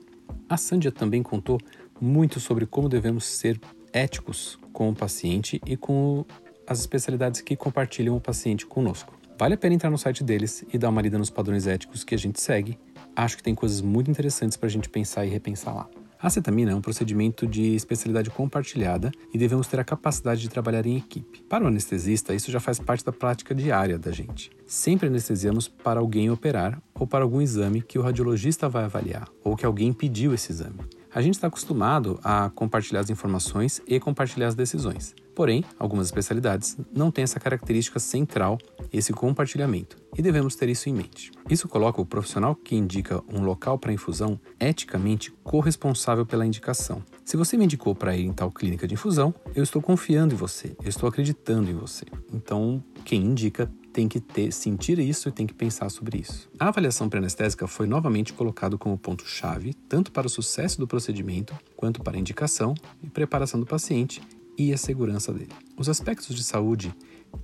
A 0.49 0.57
Sandia 0.57 0.91
também 0.91 1.21
contou 1.21 1.59
muito 2.01 2.39
sobre 2.39 2.65
como 2.65 2.89
devemos 2.89 3.23
ser 3.23 3.61
éticos 3.93 4.57
com 4.73 4.89
o 4.89 4.95
paciente 4.95 5.61
e 5.63 5.77
com 5.77 6.25
as 6.65 6.79
especialidades 6.79 7.41
que 7.41 7.55
compartilham 7.55 8.15
o 8.15 8.21
paciente 8.21 8.65
conosco. 8.65 9.13
Vale 9.37 9.53
a 9.53 9.57
pena 9.57 9.75
entrar 9.75 9.91
no 9.91 9.97
site 9.97 10.23
deles 10.23 10.65
e 10.73 10.77
dar 10.79 10.89
uma 10.89 11.03
lida 11.03 11.19
nos 11.19 11.29
padrões 11.29 11.67
éticos 11.67 12.03
que 12.03 12.15
a 12.15 12.17
gente 12.17 12.41
segue. 12.41 12.79
Acho 13.15 13.37
que 13.37 13.43
tem 13.43 13.53
coisas 13.53 13.79
muito 13.79 14.09
interessantes 14.09 14.57
para 14.57 14.67
a 14.67 14.71
gente 14.71 14.89
pensar 14.89 15.23
e 15.23 15.29
repensar 15.29 15.75
lá. 15.75 15.87
A 16.23 16.29
cetamina 16.29 16.71
é 16.71 16.75
um 16.75 16.79
procedimento 16.79 17.45
de 17.45 17.75
especialidade 17.75 18.29
compartilhada 18.29 19.11
e 19.33 19.37
devemos 19.37 19.67
ter 19.67 19.77
a 19.81 19.83
capacidade 19.83 20.39
de 20.39 20.47
trabalhar 20.47 20.85
em 20.85 20.95
equipe. 20.95 21.43
Para 21.49 21.65
o 21.65 21.67
anestesista, 21.67 22.33
isso 22.33 22.49
já 22.49 22.61
faz 22.61 22.79
parte 22.79 23.03
da 23.03 23.11
prática 23.11 23.53
diária 23.53 23.99
da 23.99 24.09
gente. 24.09 24.49
Sempre 24.65 25.09
anestesiamos 25.09 25.67
para 25.67 25.99
alguém 25.99 26.31
operar 26.31 26.81
ou 26.95 27.05
para 27.05 27.25
algum 27.25 27.41
exame 27.41 27.81
que 27.81 27.99
o 27.99 28.01
radiologista 28.01 28.69
vai 28.69 28.85
avaliar 28.85 29.27
ou 29.43 29.57
que 29.57 29.65
alguém 29.65 29.91
pediu 29.91 30.33
esse 30.33 30.49
exame. 30.49 30.79
A 31.15 31.21
gente 31.21 31.35
está 31.35 31.45
acostumado 31.45 32.19
a 32.23 32.49
compartilhar 32.55 33.01
as 33.01 33.09
informações 33.11 33.79
e 33.87 33.99
compartilhar 33.99 34.47
as 34.47 34.55
decisões. 34.55 35.13
Porém, 35.35 35.63
algumas 35.77 36.07
especialidades 36.07 36.75
não 36.91 37.11
têm 37.11 37.23
essa 37.23 37.39
característica 37.39 37.99
central, 37.99 38.57
esse 38.91 39.13
compartilhamento, 39.13 39.95
e 40.17 40.23
devemos 40.23 40.55
ter 40.55 40.69
isso 40.69 40.89
em 40.89 40.93
mente. 40.93 41.31
Isso 41.47 41.67
coloca 41.67 42.01
o 42.01 42.05
profissional 42.05 42.55
que 42.55 42.75
indica 42.75 43.23
um 43.31 43.43
local 43.43 43.77
para 43.77 43.93
infusão 43.93 44.39
eticamente 44.59 45.31
corresponsável 45.43 46.25
pela 46.25 46.47
indicação. 46.47 47.03
Se 47.23 47.37
você 47.37 47.57
me 47.57 47.65
indicou 47.65 47.93
para 47.93 48.15
ir 48.15 48.25
em 48.25 48.33
tal 48.33 48.51
clínica 48.51 48.87
de 48.87 48.95
infusão, 48.95 49.35
eu 49.55 49.63
estou 49.63 49.81
confiando 49.81 50.33
em 50.33 50.37
você, 50.37 50.75
eu 50.81 50.89
estou 50.89 51.07
acreditando 51.07 51.69
em 51.69 51.75
você. 51.75 52.05
Então, 52.31 52.83
quem 53.05 53.21
indica 53.21 53.71
tem 53.93 54.07
que 54.07 54.19
ter, 54.19 54.51
sentir 54.51 54.97
isso 54.97 55.29
e 55.29 55.31
tem 55.31 55.45
que 55.45 55.53
pensar 55.53 55.89
sobre 55.89 56.17
isso. 56.17 56.49
A 56.59 56.67
avaliação 56.67 57.07
pré-anestésica 57.07 57.67
foi 57.67 57.85
novamente 57.85 58.33
colocado 58.33 58.77
como 58.77 58.97
ponto-chave, 58.97 59.73
tanto 59.87 60.11
para 60.11 60.25
o 60.25 60.29
sucesso 60.29 60.79
do 60.79 60.87
procedimento, 60.87 61.53
quanto 61.77 62.01
para 62.01 62.17
a 62.17 62.19
indicação 62.19 62.73
e 63.03 63.09
preparação 63.09 63.59
do 63.59 63.65
paciente 63.65 64.21
e 64.57 64.73
a 64.73 64.77
segurança 64.77 65.31
dele. 65.31 65.51
Os 65.77 65.87
aspectos 65.87 66.35
de 66.35 66.43
saúde 66.43 66.93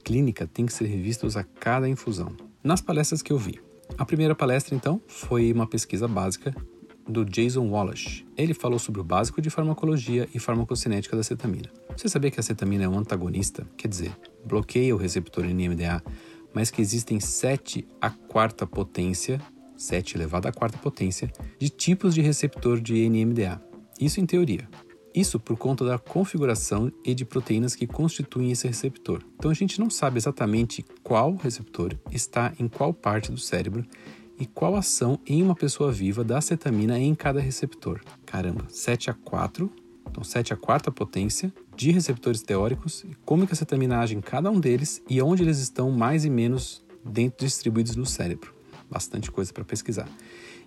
clínica 0.03 0.48
têm 0.48 0.65
que 0.65 0.74
ser 0.74 0.86
revistos 0.86 1.38
a 1.38 1.44
cada 1.44 1.88
infusão. 1.88 2.36
Nas 2.63 2.82
palestras 2.82 3.22
que 3.22 3.32
eu 3.32 3.38
vi, 3.38 3.60
a 3.98 4.06
primeira 4.06 4.36
palestra, 4.36 4.75
então, 4.75 5.01
foi 5.08 5.51
uma 5.51 5.68
pesquisa 5.68 6.08
básica 6.08 6.56
do 7.08 7.25
Jason 7.25 7.68
Wallace. 7.68 8.25
Ele 8.38 8.53
falou 8.53 8.77
sobre 8.77 9.01
o 9.01 9.03
básico 9.03 9.41
de 9.41 9.50
farmacologia 9.50 10.29
e 10.34 10.39
farmacocinética 10.39 11.18
da 11.18 11.24
cetamina. 11.24 11.70
Você 11.98 12.08
sabia 12.08 12.29
que 12.29 12.39
a 12.39 12.44
cetamina 12.44 12.84
é 12.84 12.89
um 12.89 12.98
antagonista? 12.98 13.68
Quer 13.75 13.88
dizer, 13.88 14.15
bloqueia 14.46 14.96
o 14.96 14.98
receptor 14.98 15.44
NMDA, 15.46 16.03
mas 16.53 16.72
que 16.72 16.82
existem 16.82 17.20
7 17.20 17.88
a 18.01 18.10
quarta 18.10 18.65
potência, 18.65 19.41
7 19.75 20.18
elevado 20.18 20.48
à 20.48 20.51
quarta 20.51 20.77
potência, 20.77 21.32
de 21.58 21.70
tipos 21.70 22.13
de 22.13 22.22
receptor 22.22 22.79
de 22.79 23.10
NMDA. 23.10 23.62
Isso 24.00 24.20
em 24.20 24.25
teoria. 24.25 24.68
Isso 25.13 25.39
por 25.39 25.58
conta 25.58 25.84
da 25.84 25.98
configuração 25.98 26.91
e 27.03 27.13
de 27.15 27.25
proteínas 27.25 27.75
que 27.75 27.88
constituem 27.88 28.51
esse 28.51 28.68
receptor. 28.68 29.24
Então 29.36 29.50
a 29.50 29.53
gente 29.53 29.79
não 29.79 29.89
sabe 29.89 30.18
exatamente 30.18 30.86
qual 31.03 31.36
receptor 31.36 31.98
está 32.12 32.53
em 32.60 32.68
qual 32.68 32.94
parte 32.94 33.32
do 33.32 33.38
cérebro 33.38 33.86
e 34.39 34.46
qual 34.46 34.75
ação 34.75 35.20
em 35.25 35.41
uma 35.41 35.56
pessoa 35.56 35.91
viva 35.91 36.24
da 36.24 36.39
cetamina 36.39 36.98
em 36.98 37.13
cada 37.13 37.41
receptor. 37.41 38.01
Caramba, 38.25 38.65
7 38.70 39.10
a 39.10 39.13
4, 39.13 39.70
então 40.10 40.24
7 40.24 40.53
a 40.53 40.56
quarta 40.56 40.91
potência 40.91 41.53
de 41.79 41.91
receptores 41.91 42.41
teóricos 42.41 43.05
e 43.05 43.15
como 43.24 43.48
que 43.48 43.53
a 43.53 43.55
cetamina 43.55 44.00
age 44.00 44.13
em 44.13 44.19
cada 44.19 44.51
um 44.51 44.59
deles 44.59 45.01
e 45.09 45.21
onde 45.21 45.43
eles 45.43 45.59
estão 45.59 45.89
mais 45.89 46.25
e 46.25 46.29
menos 46.29 46.83
dentro 47.05 47.45
distribuídos 47.45 47.95
no 47.95 48.05
cérebro. 48.05 48.53
Bastante 48.91 49.31
coisa 49.31 49.53
para 49.53 49.63
pesquisar. 49.63 50.09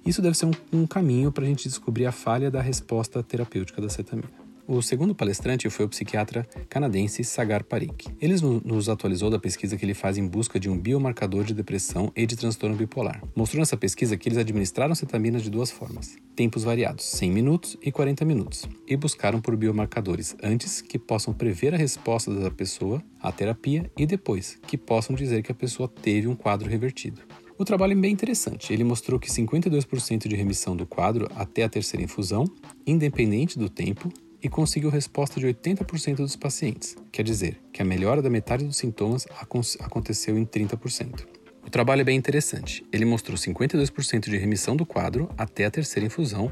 Isso 0.06 0.22
deve 0.22 0.38
ser 0.38 0.46
um, 0.46 0.52
um 0.72 0.86
caminho 0.86 1.30
para 1.30 1.44
a 1.44 1.46
gente 1.46 1.68
descobrir 1.68 2.06
a 2.06 2.12
falha 2.12 2.50
da 2.50 2.62
resposta 2.62 3.22
terapêutica 3.22 3.82
da 3.82 3.90
cetamina. 3.90 4.41
O 4.64 4.80
segundo 4.80 5.12
palestrante 5.12 5.68
foi 5.68 5.84
o 5.84 5.88
psiquiatra 5.88 6.46
canadense 6.68 7.24
Sagar 7.24 7.64
Parikh. 7.64 8.06
Ele 8.20 8.34
nos 8.64 8.88
atualizou 8.88 9.28
da 9.28 9.38
pesquisa 9.38 9.76
que 9.76 9.84
ele 9.84 9.92
faz 9.92 10.16
em 10.16 10.26
busca 10.26 10.58
de 10.58 10.70
um 10.70 10.78
biomarcador 10.78 11.42
de 11.42 11.52
depressão 11.52 12.12
e 12.14 12.24
de 12.24 12.36
transtorno 12.36 12.76
bipolar. 12.76 13.20
Mostrou 13.34 13.60
nessa 13.60 13.76
pesquisa 13.76 14.16
que 14.16 14.28
eles 14.28 14.38
administraram 14.38 14.94
cetamina 14.94 15.40
de 15.40 15.50
duas 15.50 15.72
formas, 15.72 16.16
tempos 16.36 16.62
variados, 16.62 17.04
100 17.06 17.32
minutos 17.32 17.76
e 17.82 17.90
40 17.90 18.24
minutos, 18.24 18.68
e 18.86 18.96
buscaram 18.96 19.40
por 19.40 19.56
biomarcadores 19.56 20.36
antes 20.40 20.80
que 20.80 20.98
possam 20.98 21.34
prever 21.34 21.74
a 21.74 21.78
resposta 21.78 22.32
da 22.32 22.50
pessoa 22.50 23.02
à 23.20 23.32
terapia 23.32 23.90
e 23.98 24.06
depois 24.06 24.60
que 24.66 24.78
possam 24.78 25.16
dizer 25.16 25.42
que 25.42 25.50
a 25.50 25.56
pessoa 25.56 25.88
teve 25.88 26.28
um 26.28 26.36
quadro 26.36 26.70
revertido. 26.70 27.20
O 27.58 27.64
trabalho 27.64 27.92
é 27.92 27.96
bem 27.96 28.12
interessante. 28.12 28.72
Ele 28.72 28.84
mostrou 28.84 29.20
que 29.20 29.28
52% 29.28 30.28
de 30.28 30.36
remissão 30.36 30.76
do 30.76 30.86
quadro 30.86 31.28
até 31.34 31.64
a 31.64 31.68
terceira 31.68 32.04
infusão, 32.04 32.44
independente 32.86 33.58
do 33.58 33.68
tempo, 33.68 34.10
e 34.42 34.48
conseguiu 34.48 34.90
resposta 34.90 35.38
de 35.38 35.46
80% 35.46 36.16
dos 36.16 36.34
pacientes, 36.34 36.96
quer 37.12 37.22
dizer, 37.22 37.60
que 37.72 37.80
a 37.80 37.84
melhora 37.84 38.20
da 38.20 38.28
metade 38.28 38.64
dos 38.64 38.76
sintomas 38.76 39.26
aconteceu 39.80 40.36
em 40.36 40.44
30%. 40.44 41.26
O 41.64 41.70
trabalho 41.70 42.00
é 42.00 42.04
bem 42.04 42.18
interessante. 42.18 42.84
Ele 42.92 43.04
mostrou 43.04 43.38
52% 43.38 44.28
de 44.28 44.36
remissão 44.36 44.74
do 44.74 44.84
quadro 44.84 45.30
até 45.38 45.64
a 45.64 45.70
terceira 45.70 46.06
infusão, 46.06 46.50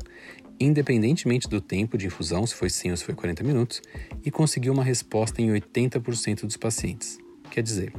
independentemente 0.61 1.49
do 1.49 1.61
tempo 1.61 1.99
de 1.99 2.06
infusão, 2.06 2.47
se 2.47 2.54
foi 2.54 2.70
100 2.70 2.92
ou 2.92 2.97
se 2.97 3.04
foi 3.04 3.14
40 3.14 3.42
minutos, 3.42 3.82
e 4.25 4.30
conseguiu 4.30 4.73
uma 4.73 4.85
resposta 4.85 5.42
em 5.42 5.49
80% 5.49 6.42
dos 6.42 6.56
pacientes. 6.56 7.18
Quer 7.50 7.62
dizer, 7.62 7.92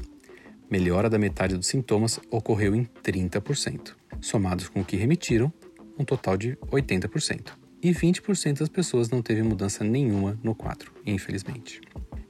melhora 0.70 1.10
da 1.10 1.20
metade 1.20 1.58
dos 1.58 1.68
sintomas 1.68 2.18
ocorreu 2.30 2.74
em 2.74 2.88
30%, 3.04 3.94
somados 4.22 4.70
com 4.70 4.80
o 4.80 4.86
que 4.86 4.96
remitiram, 4.96 5.52
um 6.00 6.06
total 6.06 6.38
de 6.38 6.56
80% 6.72 7.61
e 7.82 7.92
20% 7.92 8.60
das 8.60 8.70
pessoas 8.70 9.10
não 9.10 9.22
teve 9.22 9.42
mudança 9.42 9.84
nenhuma 9.84 10.40
no 10.44 10.54
quadro, 10.54 10.92
infelizmente. 11.06 11.82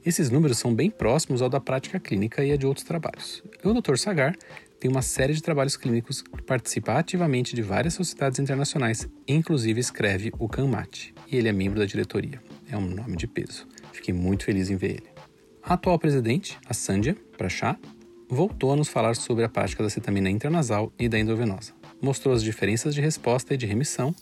Esses 0.04 0.30
números 0.30 0.58
são 0.58 0.74
bem 0.74 0.90
próximos 0.90 1.42
ao 1.42 1.48
da 1.48 1.60
prática 1.60 2.00
clínica 2.00 2.44
e 2.44 2.50
a 2.50 2.56
de 2.56 2.66
outros 2.66 2.84
trabalhos. 2.84 3.42
O 3.62 3.72
Dr. 3.72 3.96
Sagar 3.96 4.36
tem 4.80 4.90
uma 4.90 5.02
série 5.02 5.32
de 5.32 5.40
trabalhos 5.40 5.76
clínicos 5.76 6.22
que 6.22 6.42
participa 6.42 6.94
ativamente 6.94 7.54
de 7.54 7.62
várias 7.62 7.94
sociedades 7.94 8.40
internacionais, 8.40 9.08
inclusive 9.28 9.78
escreve 9.78 10.32
o 10.40 10.48
CANMAT, 10.48 11.14
e 11.30 11.36
ele 11.36 11.48
é 11.48 11.52
membro 11.52 11.78
da 11.78 11.86
diretoria. 11.86 12.42
É 12.68 12.76
um 12.76 12.88
nome 12.88 13.16
de 13.16 13.28
peso. 13.28 13.64
Fiquei 13.92 14.12
muito 14.12 14.44
feliz 14.44 14.70
em 14.70 14.76
ver 14.76 14.90
ele. 14.90 15.12
A 15.62 15.74
atual 15.74 15.96
presidente, 16.00 16.58
a 16.68 16.74
Sandia 16.74 17.16
Prachá, 17.38 17.78
voltou 18.28 18.72
a 18.72 18.76
nos 18.76 18.88
falar 18.88 19.14
sobre 19.14 19.44
a 19.44 19.48
prática 19.48 19.84
da 19.84 19.90
cetamina 19.90 20.28
intranasal 20.28 20.92
e 20.98 21.08
da 21.08 21.16
endovenosa. 21.16 21.72
Mostrou 22.00 22.34
as 22.34 22.42
diferenças 22.42 22.92
de 22.92 23.00
resposta 23.00 23.54
e 23.54 23.56
de 23.56 23.66
remissão, 23.66 24.12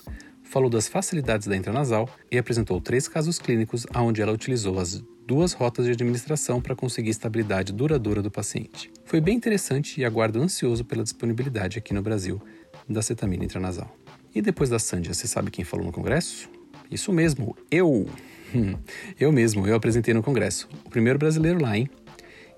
falou 0.50 0.68
das 0.68 0.88
facilidades 0.88 1.46
da 1.46 1.56
intranasal 1.56 2.08
e 2.28 2.36
apresentou 2.36 2.80
três 2.80 3.06
casos 3.06 3.38
clínicos 3.38 3.86
onde 3.94 4.20
ela 4.20 4.32
utilizou 4.32 4.80
as 4.80 5.00
duas 5.24 5.52
rotas 5.52 5.86
de 5.86 5.92
administração 5.92 6.60
para 6.60 6.74
conseguir 6.74 7.10
estabilidade 7.10 7.72
duradoura 7.72 8.20
do 8.20 8.32
paciente. 8.32 8.90
Foi 9.04 9.20
bem 9.20 9.36
interessante 9.36 10.00
e 10.00 10.04
aguardo 10.04 10.42
ansioso 10.42 10.84
pela 10.84 11.04
disponibilidade 11.04 11.78
aqui 11.78 11.94
no 11.94 12.02
Brasil 12.02 12.42
da 12.88 13.00
cetamina 13.00 13.44
intranasal. 13.44 13.96
E 14.34 14.42
depois 14.42 14.68
da 14.68 14.80
Sandia, 14.80 15.14
você 15.14 15.28
sabe 15.28 15.52
quem 15.52 15.64
falou 15.64 15.86
no 15.86 15.92
congresso? 15.92 16.50
Isso 16.90 17.12
mesmo, 17.12 17.56
eu! 17.70 18.08
Eu 19.20 19.30
mesmo, 19.30 19.64
eu 19.68 19.76
apresentei 19.76 20.12
no 20.12 20.24
congresso, 20.24 20.68
o 20.84 20.90
primeiro 20.90 21.16
brasileiro 21.16 21.62
lá, 21.62 21.78
hein? 21.78 21.88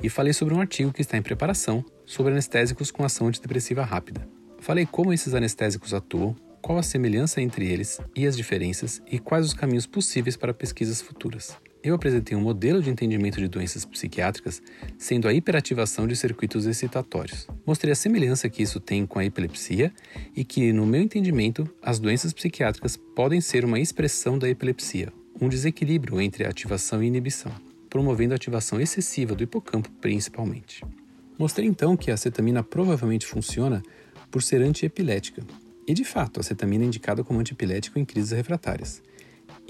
E 0.02 0.08
falei 0.08 0.32
sobre 0.32 0.54
um 0.54 0.60
artigo 0.60 0.90
que 0.90 1.02
está 1.02 1.18
em 1.18 1.22
preparação 1.22 1.84
sobre 2.06 2.32
anestésicos 2.32 2.90
com 2.90 3.04
ação 3.04 3.26
antidepressiva 3.26 3.84
rápida. 3.84 4.26
Falei 4.58 4.86
como 4.86 5.12
esses 5.12 5.34
anestésicos 5.34 5.92
atuam, 5.92 6.34
qual 6.62 6.78
a 6.78 6.82
semelhança 6.82 7.42
entre 7.42 7.66
eles 7.66 8.00
e 8.14 8.24
as 8.24 8.36
diferenças 8.36 9.02
e 9.10 9.18
quais 9.18 9.44
os 9.44 9.52
caminhos 9.52 9.86
possíveis 9.86 10.36
para 10.36 10.54
pesquisas 10.54 11.02
futuras. 11.02 11.56
Eu 11.82 11.96
apresentei 11.96 12.36
um 12.36 12.40
modelo 12.40 12.80
de 12.80 12.88
entendimento 12.88 13.40
de 13.40 13.48
doenças 13.48 13.84
psiquiátricas, 13.84 14.62
sendo 14.96 15.26
a 15.26 15.34
hiperativação 15.34 16.06
de 16.06 16.14
circuitos 16.14 16.64
excitatórios. 16.64 17.48
Mostrei 17.66 17.90
a 17.90 17.96
semelhança 17.96 18.48
que 18.48 18.62
isso 18.62 18.78
tem 18.78 19.04
com 19.04 19.18
a 19.18 19.24
epilepsia 19.24 19.92
e 20.36 20.44
que, 20.44 20.72
no 20.72 20.86
meu 20.86 21.02
entendimento, 21.02 21.68
as 21.82 21.98
doenças 21.98 22.32
psiquiátricas 22.32 22.96
podem 22.96 23.40
ser 23.40 23.64
uma 23.64 23.80
expressão 23.80 24.38
da 24.38 24.48
epilepsia, 24.48 25.12
um 25.40 25.48
desequilíbrio 25.48 26.20
entre 26.20 26.46
ativação 26.46 27.02
e 27.02 27.08
inibição, 27.08 27.50
promovendo 27.90 28.32
a 28.32 28.36
ativação 28.36 28.80
excessiva 28.80 29.34
do 29.34 29.42
hipocampo 29.42 29.90
principalmente. 30.00 30.84
Mostrei 31.36 31.66
então 31.66 31.96
que 31.96 32.12
a 32.12 32.14
acetamina 32.14 32.62
provavelmente 32.62 33.26
funciona 33.26 33.82
por 34.30 34.40
ser 34.40 34.62
antiepilética, 34.62 35.42
e 35.86 35.94
de 35.94 36.04
fato, 36.04 36.40
a 36.40 36.42
cetamina 36.42 36.84
é 36.84 36.86
indicada 36.86 37.24
como 37.24 37.40
antipilético 37.40 37.98
em 37.98 38.04
crises 38.04 38.32
refratárias. 38.32 39.02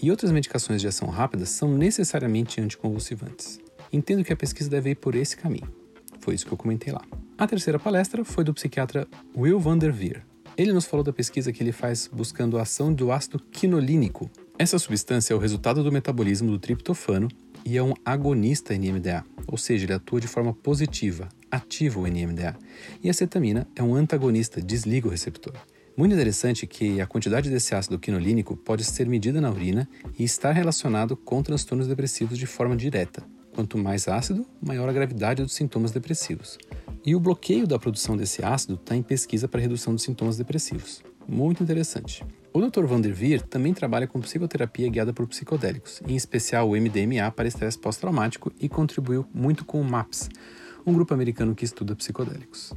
E 0.00 0.10
outras 0.10 0.30
medicações 0.30 0.80
de 0.80 0.88
ação 0.88 1.08
rápida 1.08 1.46
são 1.46 1.76
necessariamente 1.76 2.60
anticonvulsivantes. 2.60 3.60
Entendo 3.92 4.24
que 4.24 4.32
a 4.32 4.36
pesquisa 4.36 4.70
deve 4.70 4.90
ir 4.90 4.96
por 4.96 5.14
esse 5.14 5.36
caminho. 5.36 5.68
Foi 6.20 6.34
isso 6.34 6.46
que 6.46 6.52
eu 6.52 6.58
comentei 6.58 6.92
lá. 6.92 7.02
A 7.36 7.46
terceira 7.46 7.78
palestra 7.78 8.24
foi 8.24 8.44
do 8.44 8.54
psiquiatra 8.54 9.08
Will 9.36 9.58
van 9.58 9.76
der 9.78 9.92
Veer. 9.92 10.22
Ele 10.56 10.72
nos 10.72 10.84
falou 10.84 11.02
da 11.02 11.12
pesquisa 11.12 11.52
que 11.52 11.62
ele 11.62 11.72
faz 11.72 12.08
buscando 12.12 12.58
a 12.58 12.62
ação 12.62 12.92
do 12.92 13.10
ácido 13.10 13.38
quinolínico. 13.38 14.30
Essa 14.58 14.78
substância 14.78 15.32
é 15.32 15.36
o 15.36 15.40
resultado 15.40 15.82
do 15.82 15.90
metabolismo 15.90 16.50
do 16.50 16.58
triptofano 16.58 17.28
e 17.64 17.76
é 17.76 17.82
um 17.82 17.94
agonista 18.04 18.74
NMDA, 18.74 19.24
ou 19.46 19.56
seja, 19.56 19.86
ele 19.86 19.92
atua 19.94 20.20
de 20.20 20.28
forma 20.28 20.52
positiva, 20.52 21.28
ativa 21.50 22.00
o 22.00 22.06
NMDA. 22.06 22.56
E 23.02 23.08
a 23.08 23.14
cetamina 23.14 23.66
é 23.74 23.82
um 23.82 23.94
antagonista, 23.94 24.60
desliga 24.60 25.08
o 25.08 25.10
receptor. 25.10 25.54
Muito 25.94 26.14
interessante 26.14 26.66
que 26.66 27.00
a 27.02 27.06
quantidade 27.06 27.50
desse 27.50 27.74
ácido 27.74 27.98
quinolínico 27.98 28.56
pode 28.56 28.82
ser 28.82 29.06
medida 29.06 29.40
na 29.42 29.50
urina 29.50 29.86
e 30.18 30.24
estar 30.24 30.52
relacionado 30.52 31.16
com 31.16 31.42
transtornos 31.42 31.86
depressivos 31.86 32.38
de 32.38 32.46
forma 32.46 32.74
direta. 32.74 33.22
Quanto 33.54 33.76
mais 33.76 34.08
ácido, 34.08 34.46
maior 34.60 34.88
a 34.88 34.92
gravidade 34.92 35.42
dos 35.42 35.52
sintomas 35.52 35.90
depressivos. 35.90 36.56
E 37.04 37.14
o 37.14 37.20
bloqueio 37.20 37.66
da 37.66 37.78
produção 37.78 38.16
desse 38.16 38.42
ácido 38.42 38.74
está 38.74 38.96
em 38.96 39.02
pesquisa 39.02 39.46
para 39.46 39.60
redução 39.60 39.94
dos 39.94 40.02
sintomas 40.02 40.38
depressivos. 40.38 41.02
Muito 41.28 41.62
interessante. 41.62 42.24
O 42.54 42.60
Dr. 42.60 42.86
Van 42.86 43.00
der 43.00 43.12
Veer 43.12 43.42
também 43.42 43.74
trabalha 43.74 44.06
com 44.06 44.20
psicoterapia 44.20 44.88
guiada 44.88 45.12
por 45.12 45.26
psicodélicos, 45.26 46.02
em 46.08 46.16
especial 46.16 46.70
o 46.70 46.76
MDMA 46.76 47.30
para 47.30 47.48
estresse 47.48 47.78
pós-traumático 47.78 48.50
e 48.58 48.68
contribuiu 48.68 49.26
muito 49.32 49.64
com 49.64 49.80
o 49.80 49.84
MAPS, 49.84 50.30
um 50.86 50.92
grupo 50.94 51.12
americano 51.12 51.54
que 51.54 51.64
estuda 51.64 51.94
psicodélicos. 51.94 52.72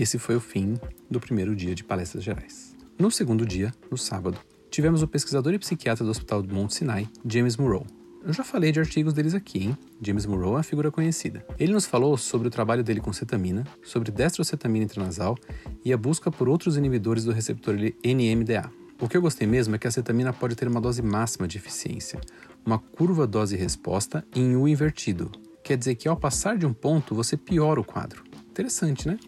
Esse 0.00 0.18
foi 0.18 0.34
o 0.34 0.40
fim 0.40 0.80
do 1.10 1.20
primeiro 1.20 1.54
dia 1.54 1.74
de 1.74 1.84
palestras 1.84 2.24
gerais. 2.24 2.74
No 2.98 3.10
segundo 3.10 3.44
dia, 3.44 3.70
no 3.90 3.98
sábado, 3.98 4.38
tivemos 4.70 5.02
o 5.02 5.06
pesquisador 5.06 5.52
e 5.52 5.58
psiquiatra 5.58 6.02
do 6.02 6.10
Hospital 6.10 6.40
do 6.40 6.54
Mount 6.54 6.70
Sinai, 6.70 7.06
James 7.22 7.58
Murrow. 7.58 7.86
Eu 8.24 8.32
já 8.32 8.42
falei 8.42 8.72
de 8.72 8.80
artigos 8.80 9.12
deles 9.12 9.34
aqui, 9.34 9.58
hein? 9.58 9.78
James 10.00 10.24
Murrow 10.24 10.52
é 10.52 10.56
uma 10.56 10.62
figura 10.62 10.90
conhecida. 10.90 11.44
Ele 11.58 11.74
nos 11.74 11.84
falou 11.84 12.16
sobre 12.16 12.48
o 12.48 12.50
trabalho 12.50 12.82
dele 12.82 12.98
com 12.98 13.12
cetamina, 13.12 13.66
sobre 13.82 14.10
destrocetamina 14.10 14.86
intranasal 14.86 15.36
e 15.84 15.92
a 15.92 15.98
busca 15.98 16.30
por 16.30 16.48
outros 16.48 16.78
inibidores 16.78 17.24
do 17.24 17.32
receptor 17.32 17.74
NMDA. 18.02 18.72
O 18.98 19.06
que 19.06 19.18
eu 19.18 19.22
gostei 19.22 19.46
mesmo 19.46 19.74
é 19.74 19.78
que 19.78 19.86
a 19.86 19.90
cetamina 19.90 20.32
pode 20.32 20.54
ter 20.54 20.66
uma 20.66 20.80
dose 20.80 21.02
máxima 21.02 21.46
de 21.46 21.58
eficiência, 21.58 22.18
uma 22.64 22.78
curva 22.78 23.26
dose-resposta 23.26 24.24
em 24.34 24.56
U 24.56 24.66
invertido. 24.66 25.30
Quer 25.62 25.76
dizer 25.76 25.94
que 25.96 26.08
ao 26.08 26.16
passar 26.16 26.56
de 26.56 26.64
um 26.64 26.72
ponto, 26.72 27.14
você 27.14 27.36
piora 27.36 27.78
o 27.78 27.84
quadro. 27.84 28.24
Interessante, 28.50 29.06
né? 29.06 29.18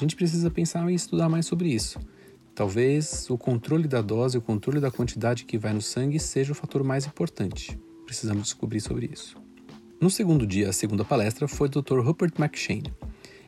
A 0.00 0.02
gente 0.02 0.16
precisa 0.16 0.50
pensar 0.50 0.90
e 0.90 0.94
estudar 0.94 1.28
mais 1.28 1.44
sobre 1.44 1.68
isso. 1.68 2.00
Talvez 2.54 3.28
o 3.28 3.36
controle 3.36 3.86
da 3.86 4.00
dose, 4.00 4.38
o 4.38 4.40
controle 4.40 4.80
da 4.80 4.90
quantidade 4.90 5.44
que 5.44 5.58
vai 5.58 5.74
no 5.74 5.82
sangue 5.82 6.18
seja 6.18 6.52
o 6.52 6.54
fator 6.54 6.82
mais 6.82 7.04
importante. 7.04 7.78
Precisamos 8.06 8.44
descobrir 8.44 8.80
sobre 8.80 9.10
isso. 9.12 9.36
No 10.00 10.08
segundo 10.08 10.46
dia, 10.46 10.70
a 10.70 10.72
segunda 10.72 11.04
palestra 11.04 11.46
foi 11.46 11.68
do 11.68 11.82
Dr. 11.82 12.00
Rupert 12.00 12.32
McShane. 12.38 12.90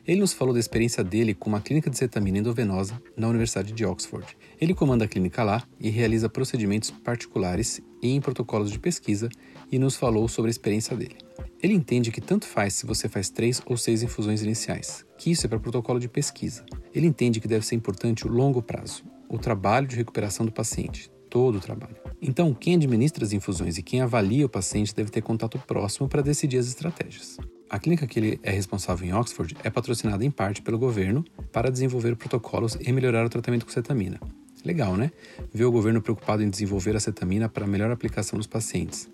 Ele 0.05 0.19
nos 0.19 0.31
falou 0.31 0.53
da 0.53 0.59
experiência 0.59 1.03
dele 1.03 1.33
com 1.33 1.49
uma 1.49 1.59
clínica 1.59 1.89
de 1.89 1.97
cetamina 1.97 2.37
endovenosa 2.37 3.01
na 3.17 3.27
Universidade 3.27 3.73
de 3.73 3.83
Oxford. 3.83 4.37
Ele 4.61 4.75
comanda 4.75 5.05
a 5.05 5.07
clínica 5.07 5.41
lá 5.41 5.63
e 5.79 5.89
realiza 5.89 6.29
procedimentos 6.29 6.91
particulares 6.91 7.81
e 7.99 8.11
em 8.11 8.21
protocolos 8.21 8.71
de 8.71 8.77
pesquisa 8.77 9.27
e 9.71 9.79
nos 9.79 9.95
falou 9.95 10.27
sobre 10.27 10.49
a 10.49 10.51
experiência 10.51 10.95
dele. 10.95 11.17
Ele 11.63 11.73
entende 11.73 12.11
que 12.11 12.21
tanto 12.21 12.45
faz 12.45 12.75
se 12.75 12.85
você 12.85 13.09
faz 13.09 13.31
três 13.31 13.59
ou 13.65 13.75
seis 13.75 14.03
infusões 14.03 14.43
iniciais, 14.43 15.03
que 15.23 15.31
isso 15.31 15.45
é 15.45 15.49
para 15.49 15.57
protocolo 15.57 16.01
de 16.01 16.09
pesquisa. 16.09 16.65
Ele 16.93 17.07
entende 17.07 17.39
que 17.39 17.47
deve 17.47 17.65
ser 17.65 17.75
importante 17.75 18.27
o 18.27 18.29
longo 18.29 18.61
prazo, 18.61 19.05
o 19.29 19.37
trabalho 19.37 19.87
de 19.87 19.95
recuperação 19.95 20.45
do 20.45 20.51
paciente, 20.51 21.09
todo 21.29 21.59
o 21.59 21.61
trabalho. 21.61 21.95
Então, 22.21 22.53
quem 22.53 22.75
administra 22.75 23.23
as 23.23 23.31
infusões 23.31 23.77
e 23.77 23.81
quem 23.81 24.01
avalia 24.01 24.45
o 24.45 24.49
paciente 24.49 24.93
deve 24.93 25.09
ter 25.09 25.21
contato 25.21 25.57
próximo 25.59 26.09
para 26.09 26.21
decidir 26.21 26.57
as 26.57 26.67
estratégias. 26.67 27.37
A 27.69 27.79
clínica 27.79 28.05
que 28.05 28.19
ele 28.19 28.39
é 28.43 28.51
responsável 28.51 29.07
em 29.07 29.13
Oxford 29.13 29.55
é 29.63 29.69
patrocinada 29.69 30.25
em 30.25 30.29
parte 30.29 30.61
pelo 30.61 30.77
governo 30.77 31.23
para 31.53 31.71
desenvolver 31.71 32.17
protocolos 32.17 32.77
e 32.81 32.91
melhorar 32.91 33.25
o 33.25 33.29
tratamento 33.29 33.65
com 33.65 33.71
cetamina. 33.71 34.19
Legal, 34.65 34.97
né? 34.97 35.09
Ver 35.53 35.63
o 35.63 35.71
governo 35.71 36.01
preocupado 36.01 36.43
em 36.43 36.49
desenvolver 36.49 36.97
a 36.97 36.99
cetamina 36.99 37.47
para 37.47 37.65
melhor 37.65 37.89
aplicação 37.91 38.35
nos 38.35 38.45
pacientes. 38.45 39.09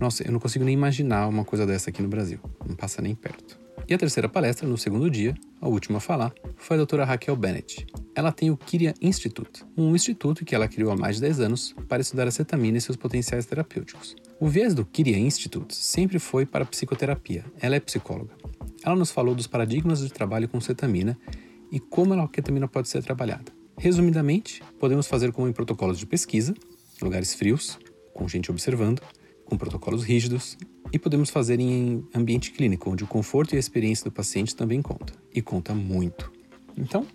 Nossa, 0.00 0.26
eu 0.26 0.32
não 0.32 0.40
consigo 0.40 0.64
nem 0.64 0.74
imaginar 0.74 1.28
uma 1.28 1.44
coisa 1.44 1.64
dessa 1.64 1.90
aqui 1.90 2.02
no 2.02 2.08
Brasil. 2.08 2.40
Não 2.66 2.74
passa 2.74 3.00
nem 3.00 3.14
perto. 3.14 3.61
E 3.88 3.94
a 3.94 3.98
terceira 3.98 4.28
palestra, 4.28 4.66
no 4.68 4.78
segundo 4.78 5.10
dia, 5.10 5.34
a 5.60 5.68
última 5.68 5.98
a 5.98 6.00
falar, 6.00 6.32
foi 6.56 6.76
a 6.76 6.78
doutora 6.78 7.04
Raquel 7.04 7.36
Bennett. 7.36 7.86
Ela 8.14 8.30
tem 8.30 8.50
o 8.50 8.56
Kiria 8.56 8.94
Institute, 9.00 9.64
um 9.76 9.94
instituto 9.94 10.44
que 10.44 10.54
ela 10.54 10.68
criou 10.68 10.92
há 10.92 10.96
mais 10.96 11.16
de 11.16 11.22
10 11.22 11.40
anos 11.40 11.74
para 11.88 12.00
estudar 12.00 12.28
a 12.28 12.30
cetamina 12.30 12.78
e 12.78 12.80
seus 12.80 12.96
potenciais 12.96 13.46
terapêuticos. 13.46 14.14
O 14.38 14.48
viés 14.48 14.74
do 14.74 14.84
Kiria 14.84 15.18
Institute 15.18 15.74
sempre 15.74 16.18
foi 16.18 16.46
para 16.46 16.64
a 16.64 16.66
psicoterapia. 16.66 17.44
Ela 17.60 17.76
é 17.76 17.80
psicóloga. 17.80 18.32
Ela 18.84 18.96
nos 18.96 19.10
falou 19.10 19.34
dos 19.34 19.46
paradigmas 19.46 20.00
de 20.00 20.12
trabalho 20.12 20.48
com 20.48 20.60
cetamina 20.60 21.18
e 21.70 21.80
como 21.80 22.14
a 22.14 22.28
ketamina 22.28 22.68
pode 22.68 22.88
ser 22.88 23.02
trabalhada. 23.02 23.52
Resumidamente, 23.78 24.62
podemos 24.78 25.06
fazer 25.06 25.32
como 25.32 25.48
em 25.48 25.52
protocolos 25.52 25.98
de 25.98 26.06
pesquisa, 26.06 26.54
lugares 27.00 27.34
frios, 27.34 27.78
com 28.12 28.28
gente 28.28 28.50
observando, 28.50 29.00
com 29.44 29.56
protocolos 29.56 30.04
rígidos, 30.04 30.56
e 30.92 30.98
podemos 30.98 31.30
fazer 31.30 31.58
em 31.58 32.06
ambiente 32.14 32.50
clínico, 32.50 32.90
onde 32.90 33.04
o 33.04 33.06
conforto 33.06 33.54
e 33.54 33.56
a 33.56 33.60
experiência 33.60 34.04
do 34.04 34.12
paciente 34.12 34.54
também 34.54 34.82
conta, 34.82 35.14
e 35.34 35.40
conta 35.40 35.74
muito. 35.74 36.30
Então, 36.76 37.06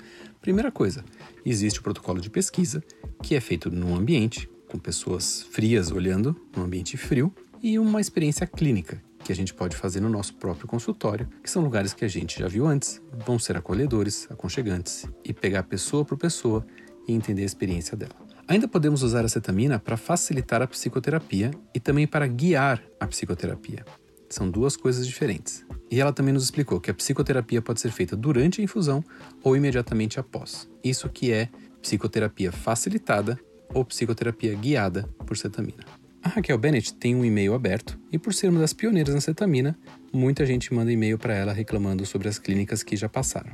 primeira 0.41 0.71
coisa, 0.71 1.03
existe 1.45 1.79
o 1.79 1.83
protocolo 1.83 2.19
de 2.19 2.29
pesquisa, 2.29 2.83
que 3.21 3.35
é 3.35 3.39
feito 3.39 3.69
num 3.69 3.95
ambiente, 3.95 4.49
com 4.67 4.77
pessoas 4.77 5.43
frias 5.43 5.91
olhando, 5.91 6.35
num 6.55 6.63
ambiente 6.63 6.97
frio, 6.97 7.33
e 7.61 7.79
uma 7.79 8.01
experiência 8.01 8.45
clínica, 8.45 9.01
que 9.23 9.31
a 9.31 9.35
gente 9.35 9.53
pode 9.53 9.75
fazer 9.75 9.99
no 9.99 10.09
nosso 10.09 10.33
próprio 10.35 10.67
consultório, 10.67 11.27
que 11.43 11.49
são 11.49 11.63
lugares 11.63 11.93
que 11.93 12.05
a 12.05 12.07
gente 12.07 12.39
já 12.39 12.47
viu 12.47 12.67
antes, 12.67 13.01
vão 13.25 13.37
ser 13.37 13.57
acolhedores, 13.57 14.27
aconchegantes 14.29 15.05
e 15.23 15.33
pegar 15.33 15.63
pessoa 15.63 16.05
por 16.05 16.17
pessoa 16.17 16.65
e 17.07 17.13
entender 17.13 17.41
a 17.41 17.45
experiência 17.45 17.97
dela. 17.97 18.26
Ainda 18.47 18.65
podemos 18.65 19.03
usar 19.03 19.25
a 19.25 19.27
cetamina 19.27 19.77
para 19.77 19.97
facilitar 19.97 20.61
a 20.61 20.67
psicoterapia 20.67 21.51
e 21.75 21.81
também 21.81 22.07
para 22.07 22.25
guiar 22.25 22.81
a 22.97 23.05
psicoterapia. 23.05 23.83
São 24.29 24.49
duas 24.49 24.77
coisas 24.77 25.05
diferentes. 25.05 25.65
E 25.91 25.99
ela 25.99 26.13
também 26.13 26.33
nos 26.33 26.43
explicou 26.43 26.79
que 26.79 26.89
a 26.89 26.93
psicoterapia 26.93 27.61
pode 27.61 27.81
ser 27.81 27.91
feita 27.91 28.15
durante 28.15 28.61
a 28.61 28.63
infusão 28.63 29.03
ou 29.43 29.55
imediatamente 29.55 30.17
após. 30.17 30.69
Isso 30.81 31.09
que 31.09 31.31
é 31.31 31.49
psicoterapia 31.81 32.51
facilitada 32.51 33.37
ou 33.73 33.83
psicoterapia 33.83 34.55
guiada 34.55 35.03
por 35.25 35.35
cetamina. 35.35 35.83
A 36.23 36.29
Raquel 36.29 36.57
Bennett 36.57 36.93
tem 36.93 37.15
um 37.15 37.25
e-mail 37.25 37.53
aberto 37.53 37.99
e, 38.11 38.17
por 38.17 38.33
ser 38.33 38.49
uma 38.49 38.61
das 38.61 38.73
pioneiras 38.73 39.13
na 39.13 39.21
cetamina, 39.21 39.77
muita 40.13 40.45
gente 40.45 40.73
manda 40.73 40.91
e-mail 40.91 41.17
para 41.17 41.33
ela 41.33 41.51
reclamando 41.51 42.05
sobre 42.05 42.29
as 42.29 42.39
clínicas 42.39 42.81
que 42.81 42.95
já 42.95 43.09
passaram. 43.09 43.51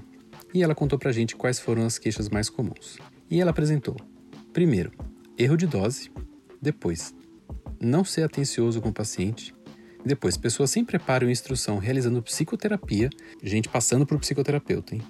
E 0.53 0.62
ela 0.62 0.75
contou 0.75 0.99
para 0.99 1.10
a 1.10 1.13
gente 1.13 1.36
quais 1.36 1.60
foram 1.60 1.84
as 1.84 1.97
queixas 1.97 2.29
mais 2.29 2.47
comuns. 2.47 2.97
E 3.29 3.41
ela 3.41 3.51
apresentou: 3.51 3.95
primeiro, 4.54 4.92
erro 5.38 5.58
de 5.58 5.66
dose, 5.66 6.12
depois, 6.62 7.13
não 7.82 8.06
ser 8.06 8.24
atencioso 8.24 8.80
com 8.80 8.89
o 8.89 8.94
paciente, 8.94 9.54
depois, 10.06 10.36
pessoas 10.36 10.70
sem 10.70 10.84
preparo 10.84 11.28
e 11.28 11.32
instrução 11.32 11.78
realizando 11.78 12.22
psicoterapia, 12.22 13.10
gente 13.42 13.70
passando 13.70 14.06
por 14.06 14.20
psicoterapeuta, 14.20 14.96
hein? 14.96 15.02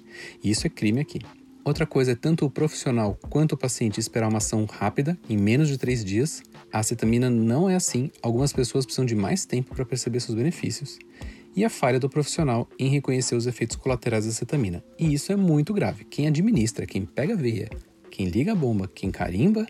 E 0.42 0.50
isso 0.50 0.66
é 0.66 0.70
crime 0.70 1.00
aqui. 1.00 1.18
Outra 1.64 1.84
coisa 1.84 2.12
é 2.12 2.14
tanto 2.14 2.46
o 2.46 2.50
profissional 2.50 3.18
quanto 3.28 3.52
o 3.52 3.56
paciente 3.56 3.98
esperar 3.98 4.28
uma 4.28 4.38
ação 4.38 4.64
rápida, 4.66 5.18
em 5.28 5.36
menos 5.36 5.68
de 5.68 5.78
três 5.78 6.04
dias. 6.04 6.42
A 6.72 6.78
acetamina 6.78 7.28
não 7.28 7.68
é 7.68 7.74
assim, 7.74 8.10
algumas 8.22 8.52
pessoas 8.52 8.84
precisam 8.84 9.04
de 9.04 9.16
mais 9.16 9.44
tempo 9.44 9.74
para 9.74 9.84
perceber 9.84 10.20
seus 10.20 10.36
benefícios. 10.36 10.98
E 11.56 11.64
a 11.64 11.70
falha 11.70 11.98
do 11.98 12.08
profissional 12.08 12.68
em 12.78 12.88
reconhecer 12.88 13.34
os 13.34 13.46
efeitos 13.46 13.76
colaterais 13.76 14.24
da 14.24 14.30
acetamina. 14.30 14.84
E 14.98 15.12
isso 15.12 15.32
é 15.32 15.36
muito 15.36 15.72
grave. 15.72 16.04
Quem 16.04 16.28
administra, 16.28 16.86
quem 16.86 17.04
pega 17.04 17.32
a 17.32 17.36
veia, 17.36 17.68
quem 18.14 18.26
liga 18.26 18.52
a 18.52 18.54
bomba, 18.54 18.88
quem 18.94 19.10
carimba, 19.10 19.66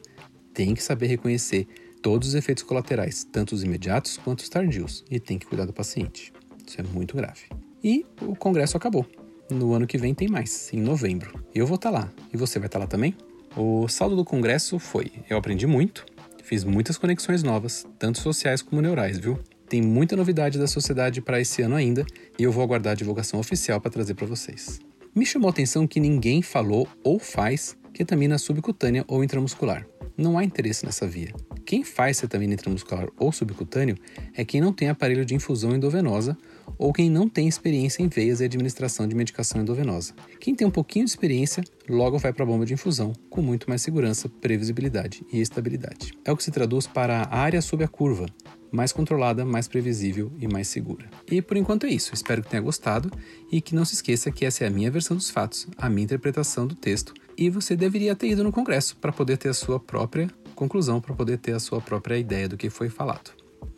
tem 0.52 0.74
que 0.74 0.82
saber 0.82 1.06
reconhecer 1.06 1.66
todos 2.02 2.28
os 2.28 2.34
efeitos 2.34 2.62
colaterais, 2.62 3.24
tanto 3.24 3.54
os 3.54 3.64
imediatos 3.64 4.18
quanto 4.18 4.40
os 4.40 4.50
tardios, 4.50 5.02
e 5.10 5.18
tem 5.18 5.38
que 5.38 5.46
cuidar 5.46 5.64
do 5.64 5.72
paciente. 5.72 6.30
Isso 6.66 6.78
é 6.78 6.84
muito 6.84 7.16
grave. 7.16 7.44
E 7.82 8.04
o 8.20 8.36
congresso 8.36 8.76
acabou. 8.76 9.06
No 9.50 9.72
ano 9.72 9.86
que 9.86 9.96
vem 9.96 10.12
tem 10.12 10.28
mais, 10.28 10.70
em 10.74 10.78
novembro. 10.78 11.42
Eu 11.54 11.66
vou 11.66 11.76
estar 11.76 11.90
tá 11.90 11.98
lá. 12.00 12.12
E 12.34 12.36
você 12.36 12.58
vai 12.58 12.66
estar 12.66 12.78
tá 12.78 12.84
lá 12.84 12.86
também? 12.86 13.16
O 13.56 13.88
saldo 13.88 14.14
do 14.14 14.26
congresso 14.26 14.78
foi: 14.78 15.10
eu 15.30 15.38
aprendi 15.38 15.66
muito, 15.66 16.04
fiz 16.42 16.64
muitas 16.64 16.98
conexões 16.98 17.42
novas, 17.42 17.86
tanto 17.98 18.20
sociais 18.20 18.60
como 18.60 18.82
neurais, 18.82 19.16
viu? 19.16 19.38
Tem 19.66 19.80
muita 19.80 20.16
novidade 20.16 20.58
da 20.58 20.66
sociedade 20.66 21.22
para 21.22 21.40
esse 21.40 21.62
ano 21.62 21.76
ainda 21.76 22.04
e 22.38 22.42
eu 22.42 22.52
vou 22.52 22.62
aguardar 22.62 22.92
a 22.92 22.96
divulgação 22.96 23.40
oficial 23.40 23.80
para 23.80 23.90
trazer 23.90 24.12
para 24.12 24.26
vocês. 24.26 24.80
Me 25.14 25.24
chamou 25.24 25.48
a 25.48 25.50
atenção 25.50 25.86
que 25.86 25.98
ninguém 25.98 26.42
falou 26.42 26.86
ou 27.02 27.18
faz 27.18 27.74
ketamina 27.94 28.36
subcutânea 28.36 29.04
ou 29.06 29.22
intramuscular. 29.22 29.86
Não 30.16 30.36
há 30.36 30.44
interesse 30.44 30.84
nessa 30.84 31.06
via. 31.06 31.32
Quem 31.64 31.82
faz 31.82 32.18
cetamina 32.18 32.54
intramuscular 32.54 33.08
ou 33.18 33.32
subcutâneo 33.32 33.96
é 34.34 34.44
quem 34.44 34.60
não 34.60 34.72
tem 34.72 34.88
aparelho 34.88 35.24
de 35.24 35.34
infusão 35.34 35.74
endovenosa 35.74 36.36
ou 36.76 36.92
quem 36.92 37.08
não 37.08 37.28
tem 37.28 37.48
experiência 37.48 38.02
em 38.02 38.08
veias 38.08 38.40
e 38.40 38.44
administração 38.44 39.06
de 39.06 39.14
medicação 39.14 39.60
endovenosa. 39.60 40.12
Quem 40.40 40.54
tem 40.54 40.66
um 40.66 40.70
pouquinho 40.70 41.04
de 41.04 41.10
experiência, 41.10 41.62
logo 41.88 42.18
vai 42.18 42.32
para 42.32 42.42
a 42.42 42.46
bomba 42.46 42.66
de 42.66 42.74
infusão, 42.74 43.12
com 43.30 43.40
muito 43.40 43.68
mais 43.68 43.82
segurança, 43.82 44.28
previsibilidade 44.28 45.24
e 45.32 45.40
estabilidade. 45.40 46.12
É 46.24 46.32
o 46.32 46.36
que 46.36 46.44
se 46.44 46.50
traduz 46.50 46.86
para 46.86 47.22
a 47.22 47.38
área 47.38 47.62
sob 47.62 47.84
a 47.84 47.88
curva, 47.88 48.26
mais 48.74 48.92
controlada, 48.92 49.44
mais 49.44 49.68
previsível 49.68 50.32
e 50.40 50.48
mais 50.48 50.66
segura. 50.68 51.08
E 51.30 51.40
por 51.40 51.56
enquanto 51.56 51.86
é 51.86 51.90
isso. 51.90 52.12
Espero 52.12 52.42
que 52.42 52.50
tenha 52.50 52.62
gostado 52.62 53.10
e 53.50 53.60
que 53.60 53.74
não 53.74 53.84
se 53.84 53.94
esqueça 53.94 54.32
que 54.32 54.44
essa 54.44 54.64
é 54.64 54.66
a 54.66 54.70
minha 54.70 54.90
versão 54.90 55.16
dos 55.16 55.30
fatos, 55.30 55.68
a 55.76 55.88
minha 55.88 56.04
interpretação 56.04 56.66
do 56.66 56.74
texto, 56.74 57.14
e 57.36 57.50
você 57.50 57.76
deveria 57.76 58.14
ter 58.14 58.28
ido 58.28 58.44
no 58.44 58.52
congresso 58.52 58.96
para 58.96 59.12
poder 59.12 59.36
ter 59.36 59.48
a 59.48 59.54
sua 59.54 59.78
própria 59.78 60.30
conclusão, 60.54 61.00
para 61.00 61.14
poder 61.14 61.38
ter 61.38 61.52
a 61.52 61.60
sua 61.60 61.80
própria 61.80 62.16
ideia 62.16 62.48
do 62.48 62.56
que 62.56 62.70
foi 62.70 62.88
falado. 62.88 63.30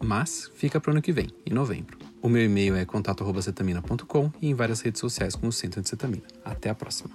Mas 0.03 0.51
fica 0.55 0.81
para 0.81 0.90
o 0.90 0.92
ano 0.92 1.03
que 1.03 1.12
vem, 1.12 1.29
em 1.45 1.55
novembro. 1.55 1.99
O 2.21 2.29
meu 2.29 2.45
e-mail 2.45 2.77
é 2.77 2.85
contato@cetamina.com 2.85 4.31
e 4.40 4.49
em 4.49 4.55
várias 4.55 4.81
redes 4.81 5.01
sociais 5.01 5.35
como 5.35 5.53
Centro 5.53 5.81
de 5.81 5.88
Cetamina. 5.88 6.25
Até 6.45 6.69
a 6.69 6.75
próxima. 6.75 7.11